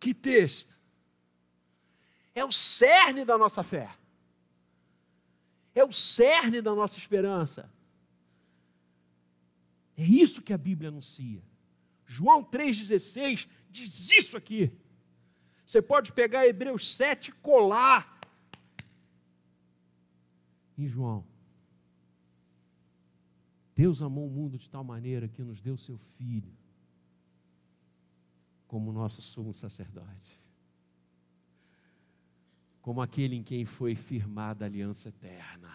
[0.00, 0.74] Que texto!
[2.34, 3.96] É o cerne da nossa fé,
[5.72, 7.72] é o cerne da nossa esperança.
[9.96, 11.42] É isso que a Bíblia anuncia.
[12.06, 14.72] João 3,16 diz isso aqui.
[15.64, 18.20] Você pode pegar Hebreus 7 e colar
[20.76, 21.24] em João.
[23.74, 26.52] Deus amou o mundo de tal maneira que nos deu seu Filho
[28.66, 30.40] como nosso sumo sacerdote,
[32.82, 35.72] como aquele em quem foi firmada a aliança eterna,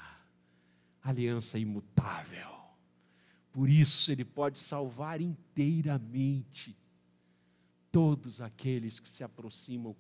[1.02, 2.59] aliança imutável.
[3.52, 6.78] Por isso ele pode salvar inteiramente
[7.92, 9.96] todos aqueles que se aproximam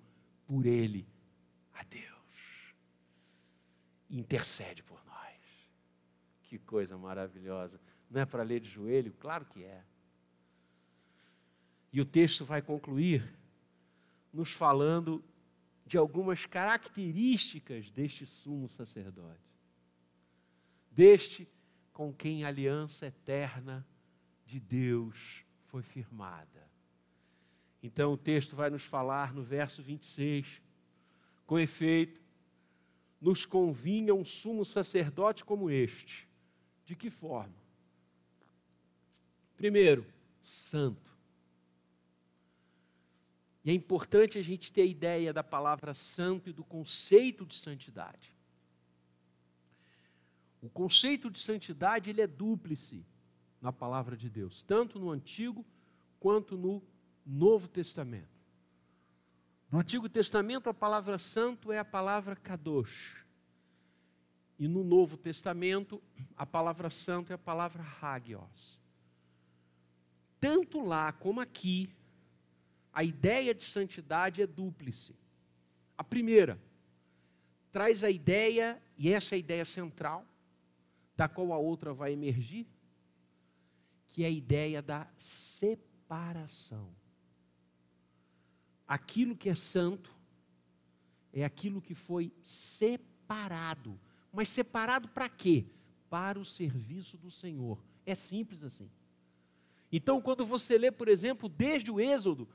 [0.45, 1.07] por Ele
[1.73, 2.73] a Deus.
[4.09, 5.69] Intercede por nós.
[6.43, 7.79] Que coisa maravilhosa.
[8.09, 9.13] Não é para ler de joelho?
[9.19, 9.83] Claro que é.
[11.91, 13.35] E o texto vai concluir
[14.31, 15.23] nos falando
[15.85, 19.55] de algumas características deste sumo sacerdote.
[20.91, 21.47] Deste
[21.99, 23.85] com quem a aliança eterna
[24.45, 26.65] de Deus foi firmada.
[27.83, 30.61] Então o texto vai nos falar no verso 26,
[31.45, 32.21] com efeito,
[33.19, 36.25] nos convinha um sumo sacerdote como este.
[36.85, 37.61] De que forma?
[39.57, 40.05] Primeiro,
[40.41, 41.11] santo.
[43.65, 47.55] E é importante a gente ter a ideia da palavra santo e do conceito de
[47.55, 48.38] santidade.
[50.61, 53.05] O conceito de santidade ele é dúplice
[53.61, 55.65] na palavra de Deus, tanto no Antigo
[56.19, 56.83] quanto no
[57.25, 58.39] Novo Testamento.
[59.71, 63.23] No Antigo Testamento, a palavra santo é a palavra kadosh.
[64.57, 66.01] E no Novo Testamento,
[66.35, 68.81] a palavra santo é a palavra hagios.
[70.39, 71.93] Tanto lá como aqui,
[72.91, 75.15] a ideia de santidade é dúplice.
[75.97, 76.59] A primeira,
[77.71, 80.25] traz a ideia, e essa é a ideia central,
[81.19, 82.65] da qual a outra vai emergir,
[84.07, 86.99] que é a ideia da separação
[88.89, 90.11] aquilo que é santo
[91.31, 93.99] é aquilo que foi separado.
[94.33, 95.67] Mas separado para quê?
[96.09, 97.79] Para o serviço do Senhor.
[98.03, 98.89] É simples assim.
[99.91, 102.49] Então, quando você lê, por exemplo, desde o Êxodo,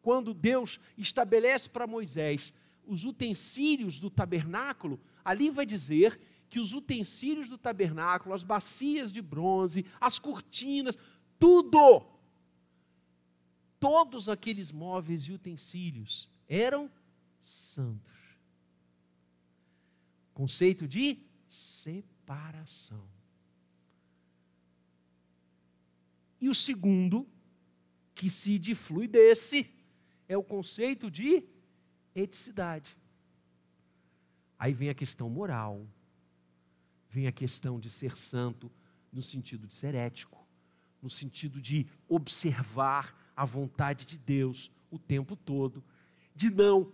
[0.00, 2.52] quando Deus estabelece para Moisés
[2.86, 6.18] os utensílios do tabernáculo, ali vai dizer
[6.48, 10.96] que os utensílios do tabernáculo, as bacias de bronze, as cortinas,
[11.38, 12.14] tudo
[13.84, 16.90] todos aqueles móveis e utensílios eram
[17.38, 18.14] santos.
[20.32, 23.06] Conceito de separação.
[26.40, 27.28] E o segundo,
[28.14, 29.70] que se diflui desse,
[30.26, 31.46] é o conceito de
[32.14, 32.96] eticidade.
[34.58, 35.86] Aí vem a questão moral,
[37.14, 38.68] vem a questão de ser santo,
[39.12, 40.44] no sentido de ser ético,
[41.00, 45.84] no sentido de observar a vontade de Deus o tempo todo,
[46.34, 46.92] de não,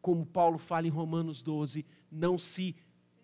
[0.00, 2.74] como Paulo fala em Romanos 12, não se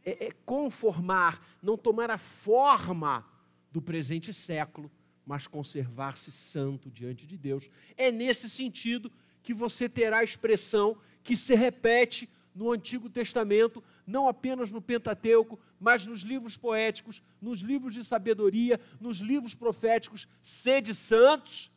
[0.05, 3.27] é, é, conformar, não tomar a forma
[3.73, 4.91] do presente século,
[5.25, 7.71] mas conservar-se santo diante de Deus.
[7.97, 9.11] É nesse sentido
[9.43, 15.61] que você terá a expressão que se repete no Antigo Testamento, não apenas no Pentateuco,
[15.79, 21.71] mas nos livros poéticos, nos livros de sabedoria, nos livros proféticos: sede santos,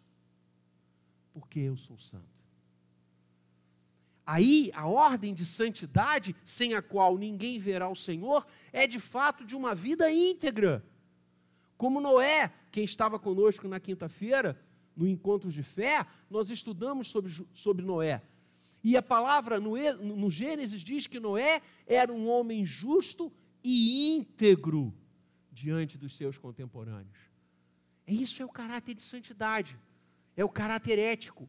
[1.33, 2.41] porque eu sou santo.
[4.25, 9.43] Aí, a ordem de santidade, sem a qual ninguém verá o Senhor, é de fato
[9.43, 10.85] de uma vida íntegra.
[11.75, 14.57] Como Noé, quem estava conosco na quinta-feira,
[14.95, 18.21] no encontro de fé, nós estudamos sobre, sobre Noé.
[18.83, 23.31] E a palavra no, no Gênesis diz que Noé era um homem justo
[23.63, 24.93] e íntegro
[25.51, 27.19] diante dos seus contemporâneos.
[28.07, 29.77] Isso é o caráter de santidade,
[30.35, 31.47] é o caráter ético,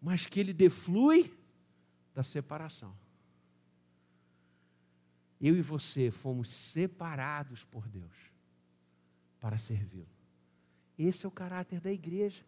[0.00, 1.36] mas que ele deflui
[2.14, 2.96] da separação.
[5.40, 8.32] Eu e você fomos separados por Deus
[9.40, 10.08] para servi-lo.
[10.96, 12.44] Esse é o caráter da igreja.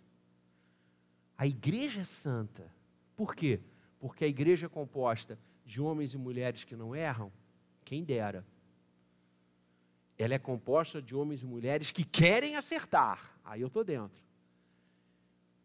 [1.37, 2.73] A igreja é santa.
[3.17, 3.61] Por quê?
[4.05, 7.33] Porque a igreja é composta de homens e mulheres que não erram,
[7.87, 8.45] quem dera.
[10.19, 13.35] Ela é composta de homens e mulheres que querem acertar.
[13.43, 14.23] Aí eu estou dentro.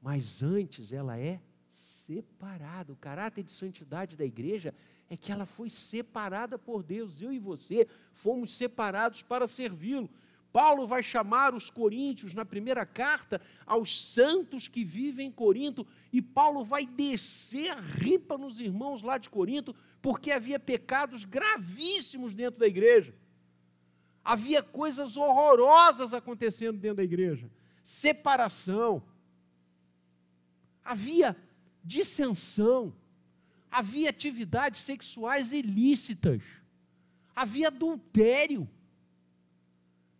[0.02, 2.94] Mas antes ela é separada.
[2.94, 4.74] O caráter de santidade da igreja
[5.10, 7.22] é que ela foi separada por Deus.
[7.22, 10.10] Eu e você fomos separados para servi-lo.
[10.52, 16.22] Paulo vai chamar os coríntios na primeira carta aos santos que vivem em Corinto, e
[16.22, 22.68] Paulo vai descer ripa nos irmãos lá de Corinto, porque havia pecados gravíssimos dentro da
[22.68, 23.14] igreja.
[24.24, 27.50] Havia coisas horrorosas acontecendo dentro da igreja.
[27.84, 29.04] Separação.
[30.84, 31.36] Havia
[31.84, 32.94] dissensão.
[33.70, 36.42] Havia atividades sexuais ilícitas.
[37.36, 38.68] Havia adultério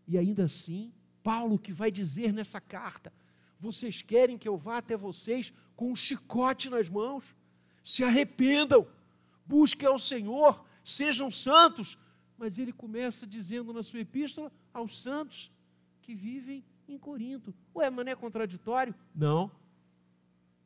[0.10, 0.92] e ainda assim,
[1.24, 3.14] Paulo que vai dizer nessa carta:
[3.60, 7.36] vocês querem que eu vá até vocês com um chicote nas mãos?
[7.84, 8.88] Se arrependam,
[9.46, 11.98] busquem ao Senhor, sejam santos.
[12.38, 15.52] Mas ele começa dizendo na sua epístola aos santos
[16.02, 17.54] que vivem em Corinto.
[17.76, 18.96] Ué, mas não é contraditório?
[19.14, 19.52] Não.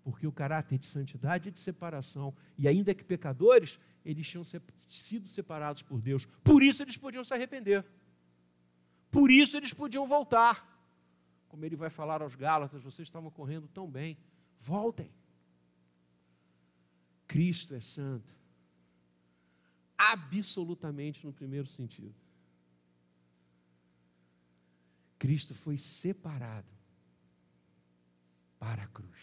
[0.04, 5.28] Porque o caráter de santidade e de separação, e ainda que pecadores, eles tinham sido
[5.28, 6.26] separados por Deus.
[6.44, 7.84] Por isso eles podiam se arrepender.
[9.14, 10.68] Por isso eles podiam voltar.
[11.48, 14.18] Como ele vai falar aos Gálatas, vocês estavam correndo tão bem,
[14.58, 15.12] voltem.
[17.28, 18.36] Cristo é santo.
[19.96, 22.16] Absolutamente no primeiro sentido.
[25.20, 26.74] Cristo foi separado
[28.58, 29.22] para a cruz.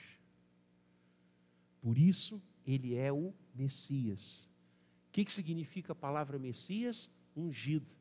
[1.80, 4.48] Por isso, ele é o Messias.
[5.08, 7.10] O que, significa a palavra Messias?
[7.36, 7.99] Ungido.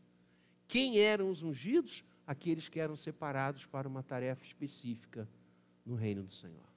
[0.70, 2.04] Quem eram os ungidos?
[2.28, 5.28] Aqueles que eram separados para uma tarefa específica
[5.84, 6.70] no reino do Senhor.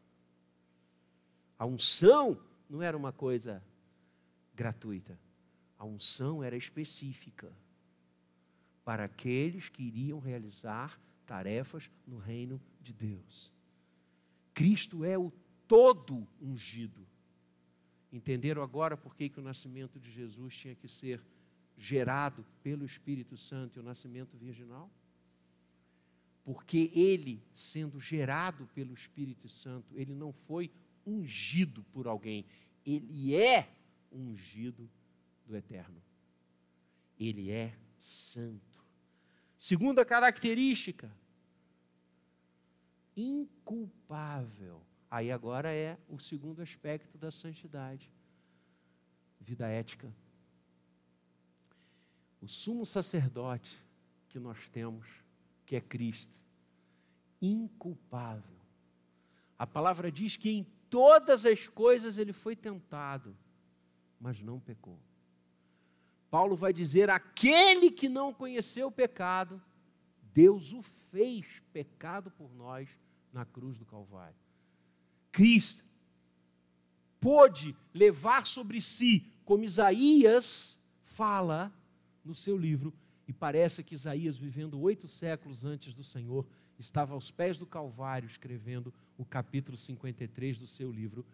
[1.59, 3.63] A unção não era uma coisa
[4.55, 5.21] gratuita.
[5.79, 7.53] A unção era específica
[8.83, 13.53] para aqueles que iriam realizar tarefas no reino de Deus.
[14.55, 15.31] Cristo é o
[15.69, 17.07] todo ungido.
[18.11, 21.23] Entenderam agora por que, que o nascimento de Jesus tinha que ser
[21.77, 24.91] gerado pelo Espírito Santo e o nascimento virginal?
[26.45, 30.71] Porque ele, sendo gerado pelo Espírito Santo, ele não foi
[31.07, 32.45] ungido por alguém,
[32.85, 33.69] ele é
[34.11, 34.91] ungido
[35.47, 36.03] do Eterno.
[37.19, 38.85] Ele é santo.
[39.57, 41.15] Segunda característica,
[43.17, 44.83] inculpável.
[45.09, 48.13] Aí agora é o segundo aspecto da santidade.
[49.41, 50.13] Vida ética
[52.43, 53.81] o sumo sacerdote
[54.29, 55.07] que nós temos,
[55.65, 56.39] que é Cristo,
[57.41, 58.59] inculpável.
[59.57, 63.37] A palavra diz que em todas as coisas ele foi tentado,
[64.21, 64.99] mas não pecou.
[66.31, 69.63] Paulo vai dizer: aquele que não conheceu o pecado,
[70.35, 72.89] Deus o fez pecado por nós
[73.33, 74.37] na cruz do Calvário.
[75.31, 75.85] Cristo
[77.21, 81.73] pôde levar sobre si, como Isaías fala,
[82.25, 82.95] no seu livro,
[83.27, 86.47] e parece que Isaías, vivendo oito séculos antes do Senhor,
[86.79, 91.25] estava aos pés do Calvário escrevendo o capítulo 53 do seu livro.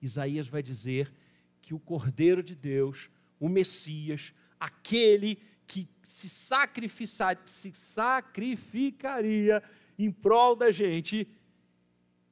[0.00, 1.12] Isaías vai dizer
[1.60, 9.62] que o Cordeiro de Deus, o Messias, aquele que se, se sacrificaria
[9.98, 11.28] em prol da gente,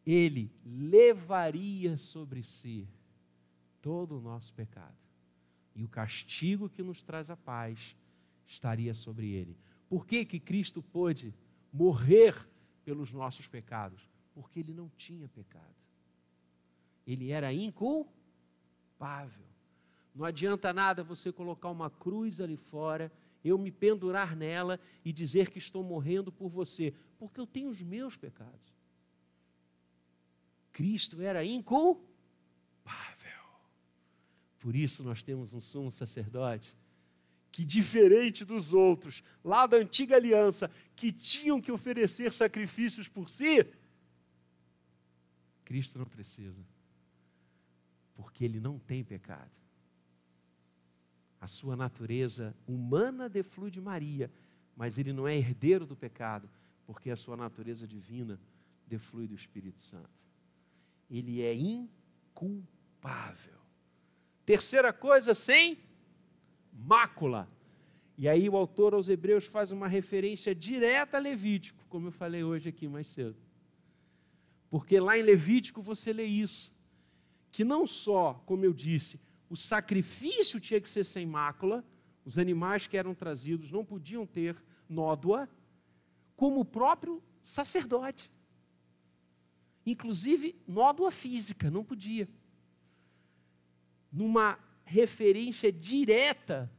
[0.04, 2.88] ele levaria sobre si
[3.80, 4.96] todo o nosso pecado.
[5.74, 7.96] E o castigo que nos traz a paz
[8.52, 9.56] estaria sobre ele.
[9.88, 11.34] Por que, que Cristo pôde
[11.72, 12.34] morrer
[12.84, 14.08] pelos nossos pecados?
[14.34, 15.74] Porque ele não tinha pecado.
[17.06, 19.46] Ele era inculpável.
[20.14, 23.10] Não adianta nada você colocar uma cruz ali fora,
[23.42, 27.82] eu me pendurar nela e dizer que estou morrendo por você, porque eu tenho os
[27.82, 28.72] meus pecados.
[30.70, 32.06] Cristo era inculpável.
[34.58, 36.76] Por isso nós temos um sumo sacerdote
[37.52, 43.66] que, diferente dos outros, lá da antiga aliança, que tinham que oferecer sacrifícios por si,
[45.62, 46.66] Cristo não precisa,
[48.14, 49.50] porque ele não tem pecado.
[51.38, 54.32] A sua natureza humana deflui de Maria,
[54.74, 56.48] mas ele não é herdeiro do pecado,
[56.86, 58.40] porque a sua natureza divina
[58.86, 60.08] deflui do Espírito Santo.
[61.10, 63.60] Ele é inculpável.
[64.46, 65.78] Terceira coisa, sem
[66.72, 67.48] mácula.
[68.16, 72.42] E aí o autor aos Hebreus faz uma referência direta a Levítico, como eu falei
[72.44, 73.36] hoje aqui mais cedo.
[74.70, 76.74] Porque lá em Levítico você lê isso,
[77.50, 79.20] que não só, como eu disse,
[79.50, 81.84] o sacrifício tinha que ser sem mácula,
[82.24, 84.56] os animais que eram trazidos não podiam ter
[84.88, 85.48] nódoa,
[86.36, 88.30] como o próprio sacerdote.
[89.84, 92.28] Inclusive, nódoa física, não podia.
[94.10, 94.58] Numa
[94.92, 96.70] referência direta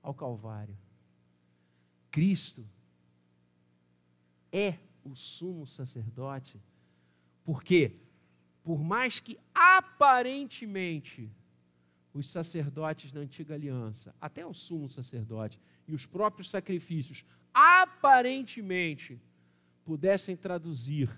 [0.00, 0.78] ao Calvário.
[2.08, 2.64] Cristo
[4.52, 6.62] é o sumo sacerdote,
[7.44, 7.96] porque,
[8.62, 11.28] por mais que aparentemente
[12.14, 19.20] os sacerdotes da antiga aliança, até o sumo sacerdote e os próprios sacrifícios, aparentemente
[19.84, 21.10] pudessem traduzir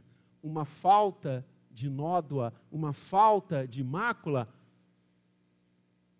[0.42, 4.48] uma falta de nódoa, uma falta de mácula,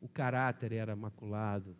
[0.05, 1.75] o caráter era maculado,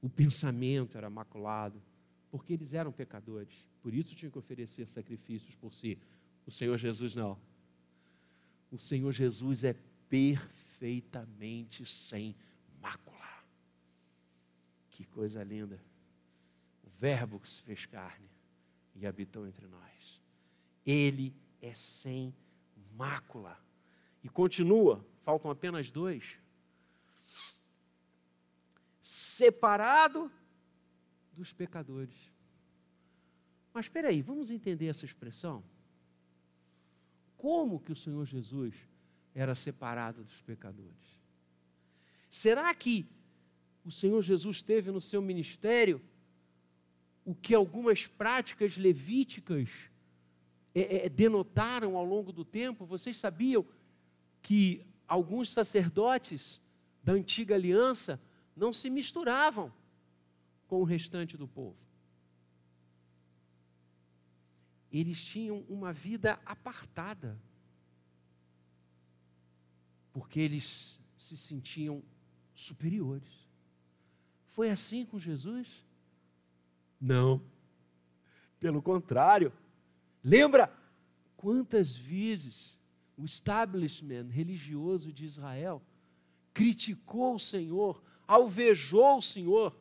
[0.00, 1.82] o pensamento era maculado,
[2.30, 5.98] porque eles eram pecadores, por isso tinham que oferecer sacrifícios por si.
[6.46, 7.38] O Senhor Jesus não.
[8.72, 9.76] O Senhor Jesus é
[10.08, 12.34] perfeitamente sem
[12.80, 13.44] mácula.
[14.88, 15.78] Que coisa linda.
[16.82, 18.30] O Verbo que se fez carne
[18.96, 20.22] e habitou entre nós.
[20.86, 22.34] Ele é sem
[22.96, 23.58] mácula.
[24.24, 26.39] E continua, faltam apenas dois.
[29.02, 30.30] Separado
[31.32, 32.14] dos pecadores.
[33.72, 35.62] Mas espera aí, vamos entender essa expressão?
[37.36, 38.74] Como que o Senhor Jesus
[39.34, 41.20] era separado dos pecadores.
[42.28, 43.06] Será que
[43.84, 46.00] o Senhor Jesus teve no seu ministério
[47.24, 49.68] o que algumas práticas levíticas
[50.74, 52.84] é, é, denotaram ao longo do tempo?
[52.84, 53.64] Vocês sabiam
[54.42, 56.62] que alguns sacerdotes
[57.02, 58.20] da antiga aliança
[58.56, 59.72] não se misturavam
[60.66, 61.76] com o restante do povo.
[64.92, 67.40] Eles tinham uma vida apartada
[70.12, 72.02] porque eles se sentiam
[72.54, 73.48] superiores.
[74.46, 75.86] Foi assim com Jesus?
[77.00, 77.40] Não.
[78.58, 79.52] Pelo contrário.
[80.22, 80.72] Lembra
[81.36, 82.78] quantas vezes
[83.16, 85.82] o establishment religioso de Israel
[86.52, 89.76] criticou o Senhor, alvejou o Senhor,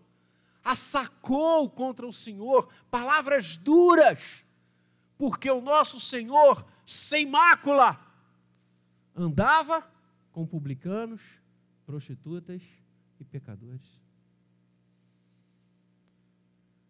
[0.64, 4.44] assacou contra o Senhor, palavras duras,
[5.20, 8.04] porque o nosso Senhor, sem mácula,
[9.16, 9.88] andava
[10.32, 11.22] com publicanos,
[11.86, 12.64] prostitutas
[13.20, 13.86] e pecadores.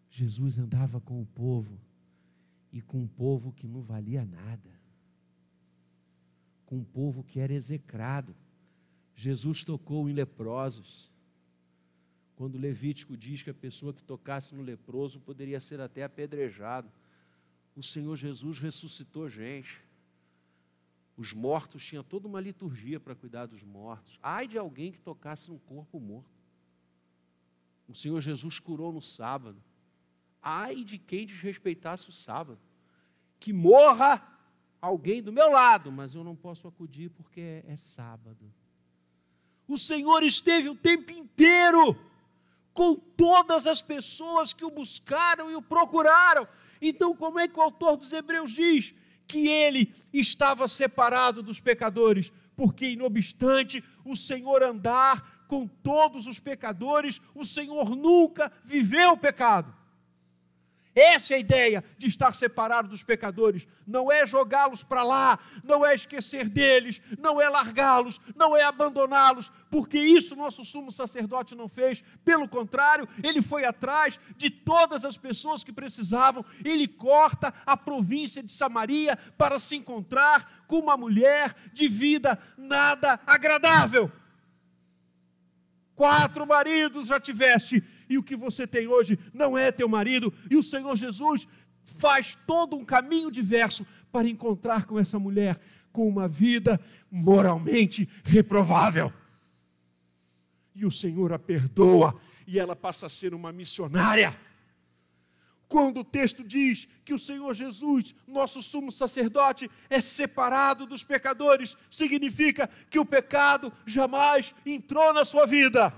[0.09, 1.77] Jesus andava com o povo
[2.71, 4.79] e com um povo que não valia nada,
[6.65, 8.33] com um povo que era execrado.
[9.13, 11.08] Jesus tocou em leprosos.
[12.39, 16.89] Quando Levítico diz que a pessoa que tocasse no leproso poderia ser até apedrejado,
[17.75, 19.83] o Senhor Jesus ressuscitou gente.
[21.17, 24.17] Os mortos tinham toda uma liturgia para cuidar dos mortos.
[24.23, 26.31] Ai de alguém que tocasse num corpo morto.
[27.89, 29.61] O Senhor Jesus curou no sábado.
[30.41, 32.61] Ai de quem desrespeitasse o sábado.
[33.37, 34.25] Que morra
[34.81, 38.49] alguém do meu lado, mas eu não posso acudir porque é, é sábado.
[39.67, 42.07] O Senhor esteve o tempo inteiro
[42.79, 46.47] com todas as pessoas que o buscaram e o procuraram.
[46.81, 48.95] Então, como é que o autor dos Hebreus diz?
[49.27, 56.39] que ele estava separado dos pecadores, porque, não obstante o Senhor andar com todos os
[56.39, 59.71] pecadores, o Senhor nunca viveu o pecado.
[60.99, 63.65] Essa é a ideia de estar separado dos pecadores.
[63.87, 69.49] Não é jogá-los para lá, não é esquecer deles, não é largá-los, não é abandoná-los,
[69.71, 72.03] porque isso nosso sumo sacerdote não fez.
[72.25, 76.43] Pelo contrário, ele foi atrás de todas as pessoas que precisavam.
[76.65, 83.17] Ele corta a província de Samaria para se encontrar com uma mulher de vida nada
[83.25, 84.11] agradável.
[85.95, 90.57] Quatro maridos já tiveste e o que você tem hoje não é teu marido, e
[90.57, 91.47] o Senhor Jesus
[91.83, 95.59] faz todo um caminho diverso para encontrar com essa mulher
[95.91, 96.79] com uma vida
[97.09, 99.13] moralmente reprovável.
[100.75, 104.35] E o Senhor a perdoa e ela passa a ser uma missionária.
[105.67, 111.77] Quando o texto diz que o Senhor Jesus, nosso sumo sacerdote, é separado dos pecadores,
[111.91, 115.93] significa que o pecado jamais entrou na sua vida.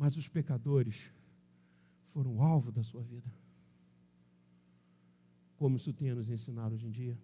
[0.00, 0.96] Mas os pecadores
[2.14, 3.30] foram alvo da sua vida.
[5.58, 7.18] Como isso tem a nos ensinar hoje em dia?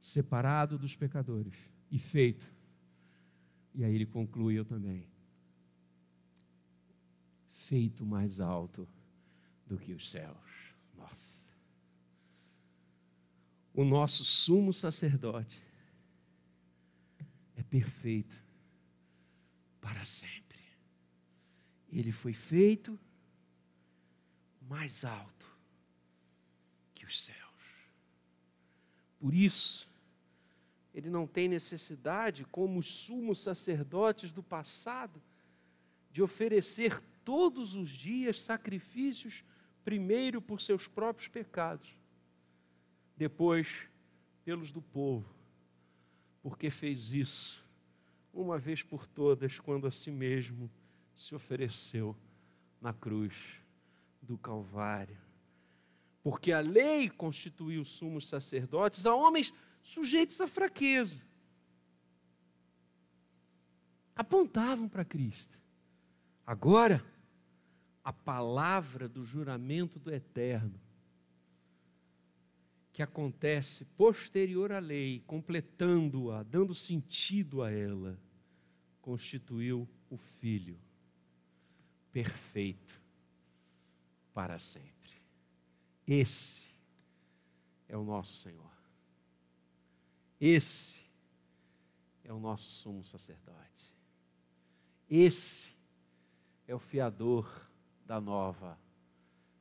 [0.00, 1.54] Separado dos pecadores
[1.88, 2.52] e feito.
[3.76, 5.06] E aí ele conclui eu também.
[7.52, 8.88] Feito mais alto
[9.68, 10.74] do que os céus.
[10.96, 11.48] Nossa.
[13.72, 15.62] O nosso sumo sacerdote
[17.54, 18.45] é perfeito
[19.86, 20.58] para sempre.
[21.92, 22.98] Ele foi feito
[24.68, 25.46] mais alto
[26.92, 27.36] que os céus.
[29.20, 29.88] Por isso,
[30.92, 35.22] ele não tem necessidade, como os sumos sacerdotes do passado,
[36.10, 39.44] de oferecer todos os dias sacrifícios,
[39.84, 41.96] primeiro por seus próprios pecados,
[43.16, 43.88] depois
[44.44, 45.32] pelos do povo,
[46.42, 47.65] porque fez isso
[48.36, 50.70] uma vez por todas, quando a si mesmo
[51.14, 52.14] se ofereceu
[52.80, 53.34] na cruz
[54.20, 55.16] do Calvário.
[56.22, 61.22] Porque a lei constituiu sumos sacerdotes a homens sujeitos à fraqueza.
[64.14, 65.58] Apontavam para Cristo.
[66.46, 67.04] Agora,
[68.04, 70.80] a palavra do juramento do Eterno,
[72.92, 78.18] que acontece posterior à lei, completando-a, dando sentido a ela,
[79.06, 80.76] constituiu o Filho
[82.10, 83.00] perfeito
[84.34, 85.12] para sempre.
[86.04, 86.66] Esse
[87.88, 88.72] é o nosso Senhor.
[90.40, 91.00] Esse
[92.24, 93.94] é o nosso sumo sacerdote.
[95.08, 95.72] Esse
[96.66, 97.70] é o fiador
[98.04, 98.76] da nova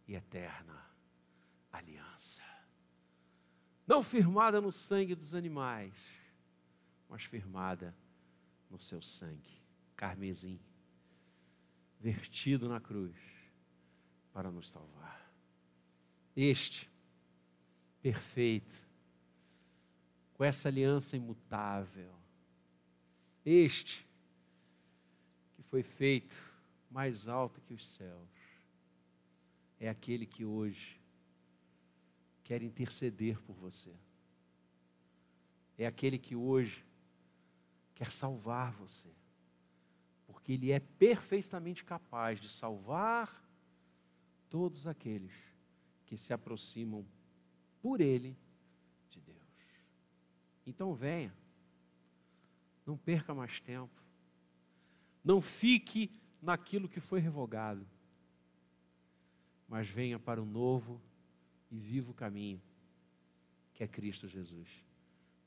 [0.08, 0.84] e eterna
[1.72, 2.41] aliança.
[3.86, 5.93] Não firmada no sangue dos animais,
[7.08, 7.96] mas firmada
[8.70, 9.61] no seu sangue,
[9.95, 10.59] carmesim,
[11.99, 13.16] vertido na cruz
[14.32, 15.32] para nos salvar.
[16.36, 16.89] Este,
[18.01, 18.76] perfeito,
[20.34, 22.13] com essa aliança imutável,
[23.45, 24.05] este,
[25.55, 26.36] que foi feito
[26.89, 28.30] mais alto que os céus,
[29.80, 30.99] é aquele que hoje
[32.43, 33.93] quer interceder por você.
[35.78, 36.86] É aquele que hoje
[37.96, 39.10] quer salvar você.
[40.28, 43.43] Porque Ele é perfeitamente capaz de salvar
[44.50, 45.34] todos aqueles
[46.06, 47.08] que se aproximam
[47.82, 48.38] por Ele
[49.10, 49.38] de Deus.
[50.68, 51.34] Então venha,
[52.86, 54.04] não perca mais tempo,
[55.24, 57.88] não fique naquilo que foi revogado,
[59.68, 61.02] mas venha para o novo
[61.72, 62.62] e vivo caminho,
[63.74, 64.70] que é Cristo Jesus,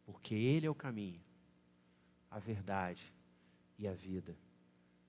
[0.05, 1.28] porque Ele é o caminho
[2.31, 3.13] a verdade
[3.79, 4.37] e a vida.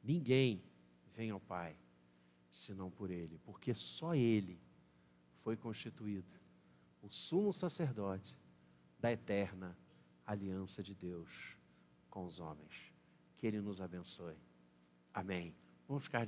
[0.04, 0.64] Ninguém
[1.16, 1.76] vem ao Pai
[2.52, 4.60] senão por Ele, porque só Ele
[5.44, 6.40] foi constituído
[7.02, 8.38] o sumo sacerdote
[9.00, 9.78] da eterna
[10.26, 11.58] aliança de Deus
[12.10, 12.94] com os homens.
[13.38, 14.38] Que Ele nos abençoe.
[15.14, 15.56] Amém.
[15.88, 16.18] Vamos ficar